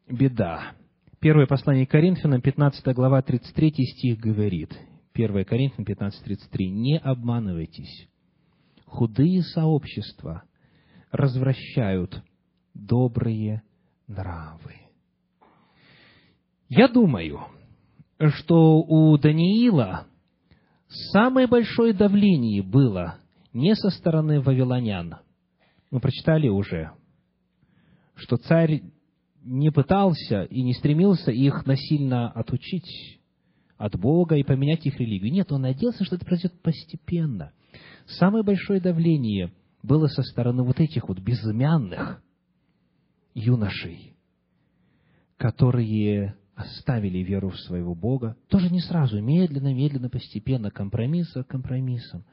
беда. 0.09 0.72
Первое 1.18 1.47
послание 1.47 1.87
Коринфянам, 1.87 2.41
15 2.41 2.95
глава, 2.95 3.22
33 3.22 3.72
стих 3.85 4.18
говорит. 4.18 4.76
1 5.14 5.45
Коринфянам 5.45 5.87
15.33. 5.87 6.66
«Не 6.68 6.99
обманывайтесь. 6.99 8.09
Худые 8.87 9.43
сообщества 9.43 10.43
развращают 11.11 12.22
добрые 12.74 13.62
нравы». 14.07 14.82
Я 16.74 16.88
думаю, 16.88 17.40
что 18.18 18.78
у 18.80 19.18
Даниила 19.18 20.06
самое 21.12 21.46
большое 21.46 21.92
давление 21.92 22.62
было 22.62 23.18
не 23.52 23.74
со 23.74 23.90
стороны 23.90 24.40
вавилонян, 24.40 25.16
Мы 25.90 26.00
прочитали 26.00 26.48
уже, 26.48 26.92
что 28.14 28.38
царь 28.38 28.84
не 29.42 29.70
пытался 29.70 30.44
и 30.44 30.62
не 30.62 30.72
стремился 30.72 31.30
их 31.30 31.66
насильно 31.66 32.30
отучить 32.30 33.20
от 33.76 34.00
Бога 34.00 34.36
и 34.36 34.42
поменять 34.42 34.86
их 34.86 34.98
религию. 34.98 35.30
Нет, 35.30 35.52
он 35.52 35.60
надеялся, 35.60 36.06
что 36.06 36.16
это 36.16 36.24
произойдет 36.24 36.58
постепенно. 36.62 37.52
Самое 38.06 38.42
большое 38.42 38.80
давление 38.80 39.52
было 39.82 40.06
со 40.06 40.22
стороны 40.22 40.62
вот 40.62 40.80
этих 40.80 41.06
вот 41.06 41.18
безымянных 41.18 42.22
юношей, 43.34 44.16
которые 45.36 46.34
оставили 46.62 47.18
веру 47.18 47.50
в 47.50 47.60
своего 47.60 47.94
Бога, 47.94 48.36
тоже 48.48 48.70
не 48.70 48.80
сразу, 48.80 49.20
медленно, 49.20 49.72
медленно, 49.74 50.08
постепенно, 50.08 50.70
компромисс 50.70 51.32
за 51.32 51.44
компромиссом, 51.44 52.24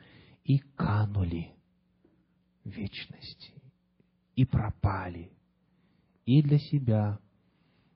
и 0.43 0.59
канули 0.75 1.51
в 2.63 2.69
вечности, 2.69 3.53
и 4.36 4.45
пропали, 4.45 5.32
и 6.25 6.41
для 6.41 6.59
себя, 6.59 7.19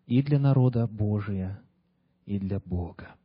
и 0.05 0.21
для 0.21 0.39
народа 0.39 0.88
Божия, 0.88 1.61
и 2.25 2.39
для 2.39 2.59
Бога 2.59 3.15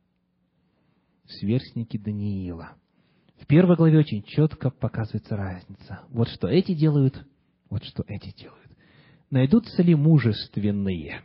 сверстники 1.29 1.97
Даниила. 1.97 2.73
В 3.37 3.45
первой 3.45 3.77
главе 3.77 3.99
очень 3.99 4.23
четко 4.23 4.69
показывается 4.69 5.37
разница. 5.37 6.01
Вот 6.09 6.27
что 6.29 6.47
эти 6.47 6.73
делают, 6.73 7.25
вот 7.69 7.83
что 7.83 8.03
эти 8.07 8.35
делают. 8.35 8.69
Найдутся 9.29 9.81
ли 9.81 9.95
мужественные 9.95 11.21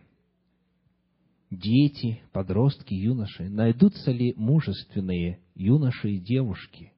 дети, 1.50 2.22
подростки, 2.32 2.94
юноши? 2.94 3.48
Найдутся 3.48 4.10
ли 4.10 4.34
мужественные 4.36 5.40
юноши 5.54 6.12
и 6.12 6.20
девушки, 6.20 6.92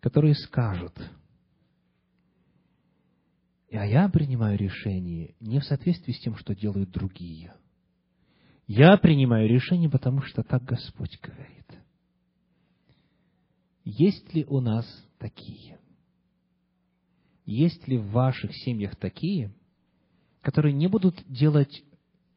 которые 0.00 0.34
скажут, 0.34 0.94
а 3.70 3.86
я 3.86 4.08
принимаю 4.08 4.56
решение 4.56 5.34
не 5.40 5.58
в 5.58 5.64
соответствии 5.64 6.12
с 6.12 6.20
тем, 6.20 6.36
что 6.36 6.54
делают 6.54 6.90
другие. 6.90 7.54
Я 8.66 8.96
принимаю 8.96 9.48
решение, 9.48 9.90
потому 9.90 10.22
что 10.22 10.42
так 10.42 10.64
Господь 10.64 11.18
говорит. 11.20 11.66
Есть 13.84 14.32
ли 14.32 14.44
у 14.46 14.60
нас 14.60 14.86
такие? 15.18 15.78
Есть 17.44 17.86
ли 17.88 17.98
в 17.98 18.10
ваших 18.10 18.54
семьях 18.54 18.96
такие, 18.96 19.52
которые 20.40 20.72
не 20.72 20.86
будут 20.86 21.22
делать 21.26 21.84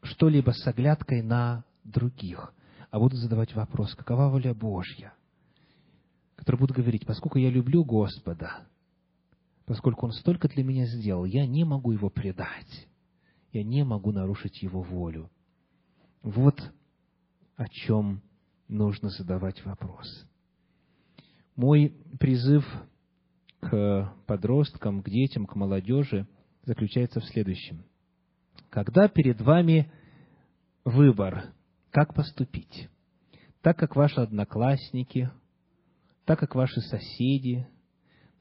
что-либо 0.02 0.52
с 0.52 0.66
оглядкой 0.68 1.22
на 1.22 1.64
других, 1.84 2.54
а 2.92 3.00
будут 3.00 3.20
задавать 3.20 3.54
вопрос, 3.56 3.96
какова 3.96 4.30
воля 4.30 4.54
Божья? 4.54 5.14
Которые 6.36 6.60
будут 6.60 6.78
говорить, 6.78 7.06
поскольку 7.06 7.40
я 7.40 7.50
люблю 7.50 7.84
Господа, 7.84 8.68
поскольку 9.66 10.06
Он 10.06 10.12
столько 10.12 10.48
для 10.48 10.64
меня 10.64 10.86
сделал, 10.86 11.26
я 11.26 11.46
не 11.46 11.64
могу 11.64 11.92
Его 11.92 12.10
предать, 12.10 12.88
я 13.52 13.64
не 13.64 13.84
могу 13.84 14.12
нарушить 14.12 14.62
Его 14.62 14.82
волю. 14.82 15.30
Вот 16.22 16.62
о 17.56 17.68
чем 17.68 18.22
нужно 18.68 19.10
задавать 19.10 19.64
вопрос. 19.66 20.26
Мой 21.56 21.96
призыв 22.20 22.66
к 23.60 24.14
подросткам, 24.28 25.02
к 25.02 25.10
детям, 25.10 25.48
к 25.48 25.56
молодежи 25.56 26.28
заключается 26.64 27.20
в 27.20 27.26
следующем. 27.26 27.84
Когда 28.70 29.08
перед 29.08 29.42
вами 29.42 29.92
выбор, 30.84 31.54
как 31.92 32.14
поступить, 32.14 32.90
так 33.62 33.78
как 33.78 33.96
ваши 33.96 34.20
одноклассники, 34.20 35.32
так 36.26 36.40
как 36.40 36.56
ваши 36.56 36.82
соседи, 36.82 37.68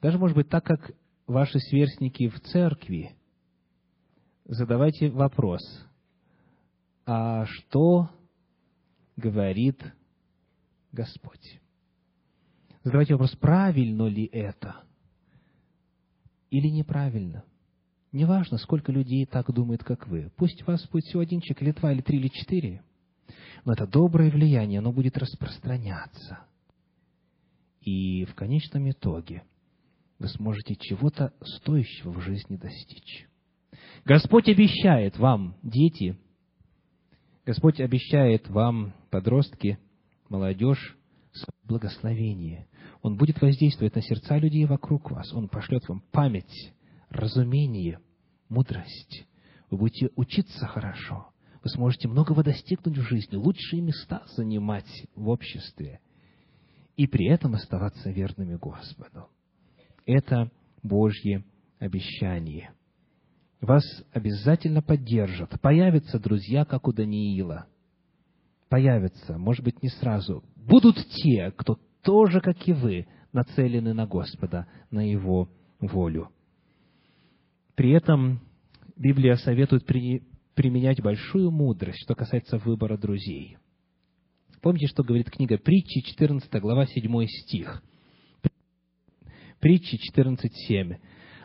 даже, 0.00 0.18
может 0.18 0.36
быть, 0.36 0.48
так 0.48 0.64
как 0.64 0.92
ваши 1.26 1.58
сверстники 1.58 2.28
в 2.28 2.40
церкви, 2.40 3.16
задавайте 4.44 5.10
вопрос, 5.10 5.62
а 7.04 7.46
что 7.46 8.10
говорит 9.16 9.82
Господь? 10.92 11.60
задавайте 12.86 13.14
вопрос, 13.14 13.34
правильно 13.34 14.06
ли 14.06 14.26
это 14.26 14.84
или 16.50 16.68
неправильно. 16.68 17.44
Неважно, 18.16 18.56
сколько 18.56 18.92
людей 18.92 19.26
так 19.26 19.52
думает, 19.52 19.84
как 19.84 20.08
вы. 20.08 20.32
Пусть 20.36 20.62
у 20.62 20.64
вас 20.64 20.88
будет 20.88 21.04
всего 21.04 21.20
один 21.20 21.42
человек, 21.42 21.62
или 21.62 21.70
два, 21.72 21.92
или 21.92 22.00
три, 22.00 22.16
или 22.16 22.28
четыре. 22.28 22.82
Но 23.66 23.74
это 23.74 23.86
доброе 23.86 24.30
влияние, 24.30 24.78
оно 24.78 24.90
будет 24.90 25.18
распространяться. 25.18 26.38
И 27.82 28.24
в 28.24 28.34
конечном 28.34 28.88
итоге 28.88 29.42
вы 30.18 30.28
сможете 30.28 30.76
чего-то 30.76 31.34
стоящего 31.44 32.12
в 32.12 32.22
жизни 32.22 32.56
достичь. 32.56 33.28
Господь 34.06 34.48
обещает 34.48 35.18
вам, 35.18 35.54
дети, 35.62 36.18
Господь 37.44 37.82
обещает 37.82 38.48
вам, 38.48 38.94
подростки, 39.10 39.78
молодежь, 40.30 40.96
благословение. 41.64 42.66
Он 43.02 43.18
будет 43.18 43.42
воздействовать 43.42 43.94
на 43.94 44.00
сердца 44.00 44.38
людей 44.38 44.64
вокруг 44.64 45.10
вас. 45.10 45.30
Он 45.34 45.50
пошлет 45.50 45.86
вам 45.86 46.02
память, 46.12 46.72
разумение, 47.10 48.00
мудрость. 48.48 49.26
Вы 49.70 49.78
будете 49.78 50.10
учиться 50.16 50.66
хорошо. 50.66 51.28
Вы 51.62 51.70
сможете 51.70 52.08
многого 52.08 52.44
достигнуть 52.44 52.96
в 52.96 53.02
жизни, 53.02 53.36
лучшие 53.36 53.82
места 53.82 54.22
занимать 54.36 55.06
в 55.14 55.28
обществе. 55.28 56.00
И 56.96 57.06
при 57.06 57.26
этом 57.26 57.54
оставаться 57.54 58.10
верными 58.10 58.54
Господу. 58.54 59.28
Это 60.06 60.50
Божье 60.82 61.44
обещание. 61.78 62.70
Вас 63.60 63.84
обязательно 64.12 64.82
поддержат. 64.82 65.60
Появятся 65.60 66.18
друзья, 66.20 66.64
как 66.64 66.86
у 66.86 66.92
Даниила. 66.92 67.66
Появятся, 68.68 69.38
может 69.38 69.64
быть, 69.64 69.82
не 69.82 69.88
сразу. 69.88 70.44
Будут 70.54 70.96
те, 71.08 71.50
кто 71.56 71.78
тоже, 72.02 72.40
как 72.40 72.68
и 72.68 72.72
вы, 72.72 73.08
нацелены 73.32 73.92
на 73.92 74.06
Господа, 74.06 74.68
на 74.90 75.00
Его 75.00 75.48
волю. 75.80 76.30
При 77.76 77.90
этом 77.90 78.40
Библия 78.96 79.36
советует 79.36 79.84
при, 79.84 80.22
применять 80.54 81.02
большую 81.02 81.50
мудрость, 81.50 82.02
что 82.02 82.14
касается 82.14 82.58
выбора 82.58 82.96
друзей. 82.96 83.58
Помните, 84.62 84.86
что 84.86 85.04
говорит 85.04 85.30
книга 85.30 85.58
Притчи, 85.58 86.00
14 86.00 86.50
глава, 86.60 86.86
7 86.86 87.26
стих. 87.26 87.82
Притчи 89.60 89.98
14.7. 90.12 90.96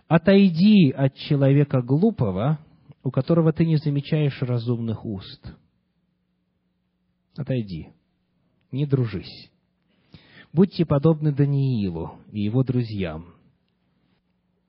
«Отойди 0.07 0.91
от 0.91 1.15
человека 1.15 1.81
глупого, 1.81 2.59
у 3.03 3.11
которого 3.11 3.51
ты 3.51 3.65
не 3.65 3.77
замечаешь 3.77 4.41
разумных 4.41 5.05
уст». 5.05 5.53
Отойди, 7.35 7.89
не 8.71 8.85
дружись. 8.85 9.51
Будьте 10.53 10.85
подобны 10.85 11.33
Даниилу 11.33 12.19
и 12.31 12.41
его 12.41 12.63
друзьям. 12.63 13.40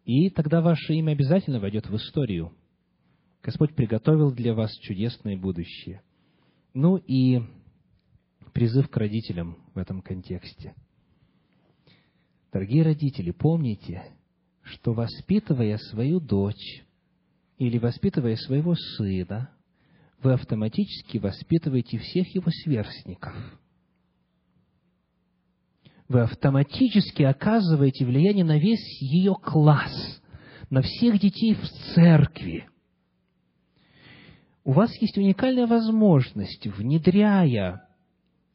И 0.05 0.31
тогда 0.31 0.61
ваше 0.61 0.95
имя 0.95 1.13
обязательно 1.13 1.61
войдет 1.61 1.89
в 1.89 1.97
историю. 1.97 2.53
Господь 3.43 3.75
приготовил 3.75 4.33
для 4.33 4.55
вас 4.55 4.73
чудесное 4.79 5.37
будущее. 5.37 6.03
Ну 6.75 6.97
и 6.97 7.41
призыв 8.53 8.89
к 8.89 8.97
родителям 8.97 9.59
в 9.75 9.79
этом 9.79 10.03
контексте. 10.03 10.75
Дорогие 12.53 12.83
родители, 12.83 13.31
помните, 13.31 14.03
что 14.63 14.93
воспитывая 14.93 15.79
свою 15.79 16.21
дочь 16.21 16.83
или 17.59 17.79
воспитывая 17.79 18.37
своего 18.37 18.75
сына, 18.75 19.51
вы 20.23 20.35
автоматически 20.35 21.19
воспитываете 21.19 21.99
всех 21.99 22.35
его 22.35 22.51
сверстников– 22.51 23.35
вы 26.13 26.21
автоматически 26.21 27.23
оказываете 27.23 28.05
влияние 28.05 28.45
на 28.45 28.59
весь 28.59 29.01
ее 29.01 29.35
класс, 29.35 30.23
на 30.71 30.83
всех 30.83 31.19
детей 31.19 31.55
в 31.55 31.67
церкви. 31.95 32.69
У 34.65 34.73
вас 34.73 34.95
есть 35.01 35.17
уникальная 35.17 35.67
возможность, 35.67 36.67
внедряя, 36.67 37.89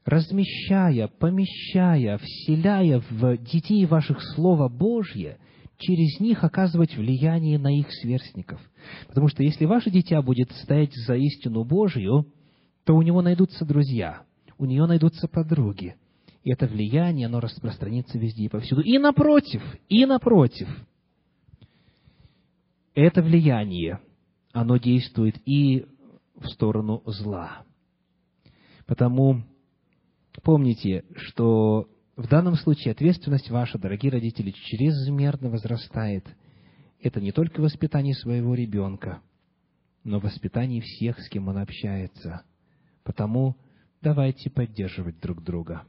размещая, 0.05 1.07
помещая, 1.07 2.17
вселяя 2.19 3.03
в 3.09 3.37
детей 3.37 3.85
ваших 3.85 4.21
Слово 4.35 4.69
Божье, 4.69 5.37
через 5.79 6.19
них 6.19 6.43
оказывать 6.43 6.95
влияние 6.95 7.59
на 7.59 7.75
их 7.75 7.87
сверстников. 7.91 8.61
Потому 9.07 9.27
что 9.27 9.43
если 9.43 9.65
ваше 9.65 9.89
дитя 9.89 10.21
будет 10.21 10.51
стоять 10.51 10.93
за 10.93 11.15
истину 11.15 11.65
Божью, 11.65 12.27
то 12.85 12.95
у 12.95 13.01
него 13.01 13.21
найдутся 13.21 13.65
друзья, 13.65 14.21
у 14.57 14.65
нее 14.65 14.85
найдутся 14.85 15.27
подруги– 15.27 15.95
и 16.47 16.49
это 16.49 16.65
влияние, 16.65 17.25
оно 17.25 17.41
распространится 17.41 18.17
везде 18.17 18.45
и 18.45 18.47
повсюду. 18.47 18.79
И 18.79 18.97
напротив, 18.97 19.61
и 19.89 20.05
напротив, 20.05 20.69
это 22.95 23.21
влияние, 23.21 23.99
оно 24.53 24.77
действует 24.77 25.35
и 25.45 25.85
в 26.35 26.47
сторону 26.47 27.03
зла. 27.05 27.65
Потому 28.85 29.43
помните, 30.41 31.03
что 31.17 31.89
в 32.15 32.29
данном 32.29 32.55
случае 32.55 32.93
ответственность 32.93 33.49
ваша, 33.49 33.77
дорогие 33.77 34.13
родители, 34.13 34.51
чрезмерно 34.51 35.49
возрастает. 35.49 36.25
это 37.01 37.19
не 37.19 37.33
только 37.33 37.59
воспитание 37.59 38.15
своего 38.15 38.55
ребенка, 38.55 39.21
но 40.05 40.21
воспитание 40.21 40.79
всех, 40.79 41.19
с 41.19 41.27
кем 41.27 41.49
он 41.49 41.57
общается. 41.57 42.43
Потому 43.03 43.57
давайте 44.01 44.49
поддерживать 44.49 45.19
друг 45.19 45.43
друга. 45.43 45.83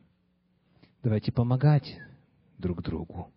Давайте 1.02 1.30
помогать 1.30 1.96
друг 2.58 2.82
другу. 2.82 3.30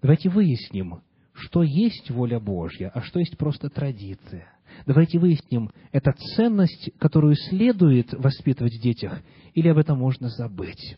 Давайте 0.00 0.28
выясним, 0.28 1.02
что 1.32 1.62
есть 1.62 2.10
воля 2.10 2.38
Божья, 2.38 2.90
а 2.94 3.02
что 3.02 3.18
есть 3.18 3.36
просто 3.36 3.68
традиция. 3.68 4.46
Давайте 4.86 5.18
выясним, 5.18 5.70
это 5.90 6.12
ценность, 6.12 6.90
которую 6.98 7.34
следует 7.34 8.12
воспитывать 8.12 8.74
в 8.74 8.80
детях, 8.80 9.20
или 9.54 9.68
об 9.68 9.78
этом 9.78 9.98
можно 9.98 10.28
забыть. 10.28 10.96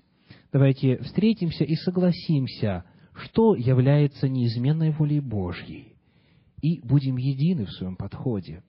Давайте 0.52 0.98
встретимся 0.98 1.64
и 1.64 1.74
согласимся, 1.74 2.84
что 3.14 3.54
является 3.54 4.28
неизменной 4.28 4.90
волей 4.90 5.20
Божьей, 5.20 5.96
и 6.60 6.80
будем 6.80 7.16
едины 7.16 7.64
в 7.64 7.72
своем 7.72 7.96
подходе. 7.96 8.62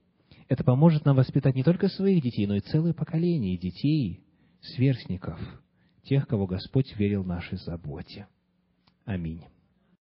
Это 0.47 0.63
поможет 0.63 1.05
нам 1.05 1.15
воспитать 1.15 1.55
не 1.55 1.63
только 1.63 1.89
своих 1.89 2.23
детей, 2.23 2.47
но 2.47 2.55
и 2.55 2.61
целое 2.61 2.93
поколение 2.93 3.57
детей, 3.57 4.21
сверстников, 4.61 5.39
тех, 6.09 6.27
кого 6.27 6.47
Господь 6.47 6.95
верил 6.97 7.23
нашей 7.23 7.59
заботе. 7.59 8.27
Аминь. 9.05 9.45